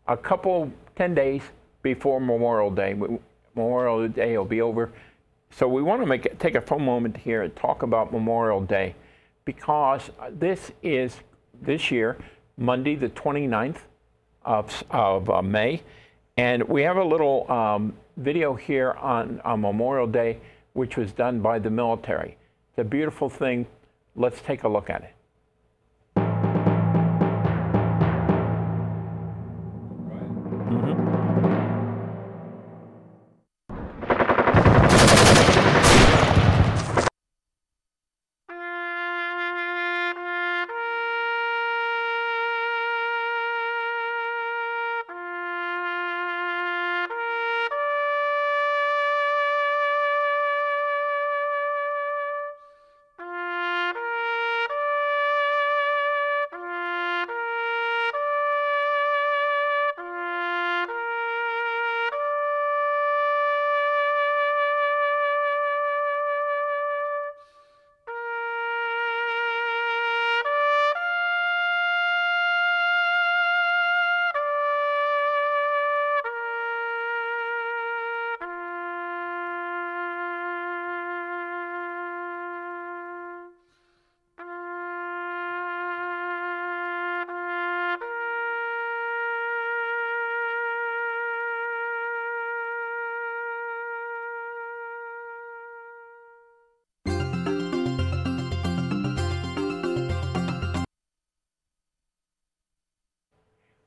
a 0.08 0.16
couple 0.16 0.70
ten 0.96 1.14
days 1.14 1.42
before 1.82 2.20
Memorial 2.20 2.70
Day. 2.70 2.94
Memorial 3.54 4.08
Day 4.08 4.36
will 4.38 4.44
be 4.46 4.60
over, 4.62 4.92
so 5.58 5.66
we 5.66 5.82
want 5.82 6.02
to 6.02 6.06
make 6.06 6.38
take 6.38 6.54
a 6.54 6.60
full 6.60 6.78
moment 6.78 7.16
here 7.16 7.42
and 7.42 7.56
talk 7.56 7.82
about 7.82 8.12
Memorial 8.12 8.60
Day 8.60 8.94
because 9.46 10.10
this 10.30 10.70
is 10.82 11.16
this 11.62 11.90
year 11.90 12.18
Monday 12.58 12.94
the 12.94 13.08
29th 13.08 13.78
of, 14.44 14.84
of 14.90 15.30
uh, 15.30 15.40
May. 15.40 15.82
And 16.36 16.62
we 16.68 16.82
have 16.82 16.98
a 16.98 17.04
little 17.04 17.50
um, 17.50 17.94
video 18.18 18.54
here 18.54 18.92
on, 18.92 19.40
on 19.46 19.62
Memorial 19.62 20.06
Day, 20.06 20.40
which 20.74 20.98
was 20.98 21.12
done 21.12 21.40
by 21.40 21.58
the 21.58 21.70
military. 21.70 22.36
It's 22.70 22.78
a 22.78 22.84
beautiful 22.84 23.30
thing. 23.30 23.66
Let's 24.14 24.42
take 24.42 24.64
a 24.64 24.68
look 24.68 24.90
at 24.90 25.02
it. 25.04 25.15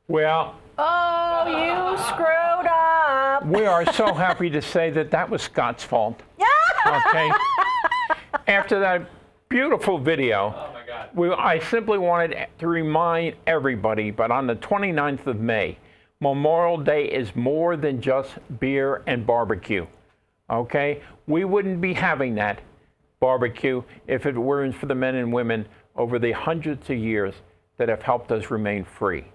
Well, 0.09 0.55
oh, 0.79 1.45
you 1.45 2.03
screwed 2.05 2.65
up. 2.65 3.45
we 3.45 3.67
are 3.67 3.85
so 3.93 4.11
happy 4.11 4.49
to 4.49 4.59
say 4.59 4.89
that 4.89 5.11
that 5.11 5.29
was 5.29 5.43
Scott's 5.43 5.83
fault. 5.83 6.19
Yeah. 6.39 6.47
Okay. 7.07 7.29
After 8.47 8.79
that 8.79 9.07
beautiful 9.49 9.99
video, 9.99 10.55
oh, 10.57 11.05
we, 11.13 11.29
I 11.29 11.59
simply 11.59 11.99
wanted 11.99 12.47
to 12.57 12.67
remind 12.67 13.35
everybody, 13.45 14.09
but 14.09 14.31
on 14.31 14.47
the 14.47 14.55
29th 14.55 15.27
of 15.27 15.39
May, 15.39 15.77
Memorial 16.21 16.77
Day 16.77 17.05
is 17.05 17.35
more 17.35 17.77
than 17.77 18.01
just 18.01 18.31
beer 18.59 19.03
and 19.05 19.27
barbecue. 19.27 19.85
Okay? 20.49 21.03
We 21.27 21.45
wouldn't 21.45 21.81
be 21.81 21.93
having 21.93 22.33
that 22.33 22.61
barbecue 23.19 23.83
if 24.07 24.25
it 24.25 24.35
weren't 24.35 24.73
for 24.73 24.87
the 24.87 24.95
men 24.95 25.13
and 25.13 25.31
women 25.31 25.67
over 25.95 26.17
the 26.17 26.31
hundreds 26.31 26.89
of 26.89 26.97
years 26.97 27.35
that 27.77 27.89
have 27.89 28.01
helped 28.01 28.31
us 28.31 28.49
remain 28.49 28.85
free. 28.85 29.25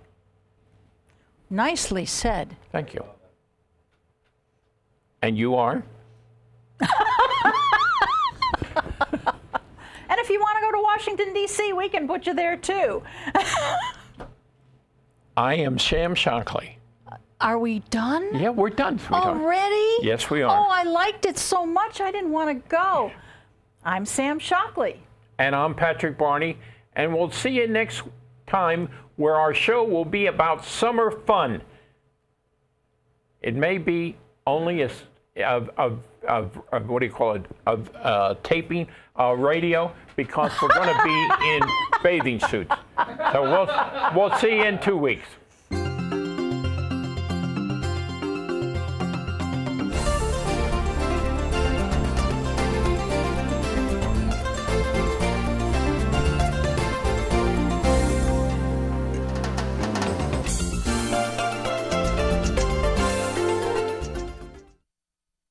Nicely 1.50 2.06
said. 2.06 2.56
Thank 2.72 2.94
you. 2.94 3.04
And 5.22 5.38
you 5.38 5.54
are? 5.54 5.84
And 10.14 10.20
if 10.20 10.30
you 10.30 10.38
want 10.38 10.56
to 10.58 10.60
go 10.60 10.70
to 10.70 10.80
Washington, 10.80 11.34
D.C., 11.34 11.72
we 11.72 11.88
can 11.88 12.06
put 12.06 12.24
you 12.24 12.34
there 12.34 12.56
too. 12.56 13.02
I 15.36 15.56
am 15.56 15.76
Sam 15.76 16.14
Shockley. 16.14 16.78
Uh, 17.10 17.16
are 17.40 17.58
we 17.58 17.80
done? 17.90 18.32
Yeah, 18.32 18.50
we're 18.50 18.70
done, 18.70 19.00
sweetheart. 19.00 19.38
Already? 19.38 19.96
Yes, 20.02 20.30
we 20.30 20.42
are. 20.42 20.56
Oh, 20.56 20.68
I 20.70 20.84
liked 20.84 21.26
it 21.26 21.36
so 21.36 21.66
much 21.66 22.00
I 22.00 22.12
didn't 22.12 22.30
want 22.30 22.48
to 22.48 22.68
go. 22.68 23.10
I'm 23.84 24.06
Sam 24.06 24.38
Shockley. 24.38 25.02
And 25.40 25.56
I'm 25.56 25.74
Patrick 25.74 26.16
Barney, 26.16 26.58
and 26.94 27.12
we'll 27.12 27.32
see 27.32 27.50
you 27.50 27.66
next 27.66 28.02
time 28.46 28.88
where 29.16 29.36
our 29.36 29.54
show 29.54 29.84
will 29.84 30.04
be 30.04 30.26
about 30.26 30.64
summer 30.64 31.10
fun. 31.10 31.62
It 33.42 33.54
may 33.54 33.78
be 33.78 34.16
only 34.46 34.82
a, 34.82 34.90
of, 35.44 35.70
of, 35.76 35.98
of, 36.26 36.60
of 36.72 36.88
what 36.88 37.00
do 37.00 37.06
you 37.06 37.12
call 37.12 37.34
it, 37.34 37.44
of 37.66 37.90
uh, 37.96 38.34
taping 38.42 38.88
uh, 39.18 39.32
radio 39.32 39.92
because 40.16 40.52
we're 40.60 40.68
going 40.68 40.94
to 40.94 41.02
be 41.04 41.48
in 41.48 41.62
bathing 42.02 42.40
suits. 42.40 42.74
So 43.32 43.42
we'll, 43.42 43.68
we'll 44.14 44.38
see 44.38 44.56
you 44.56 44.64
in 44.64 44.80
two 44.80 44.96
weeks. 44.96 45.26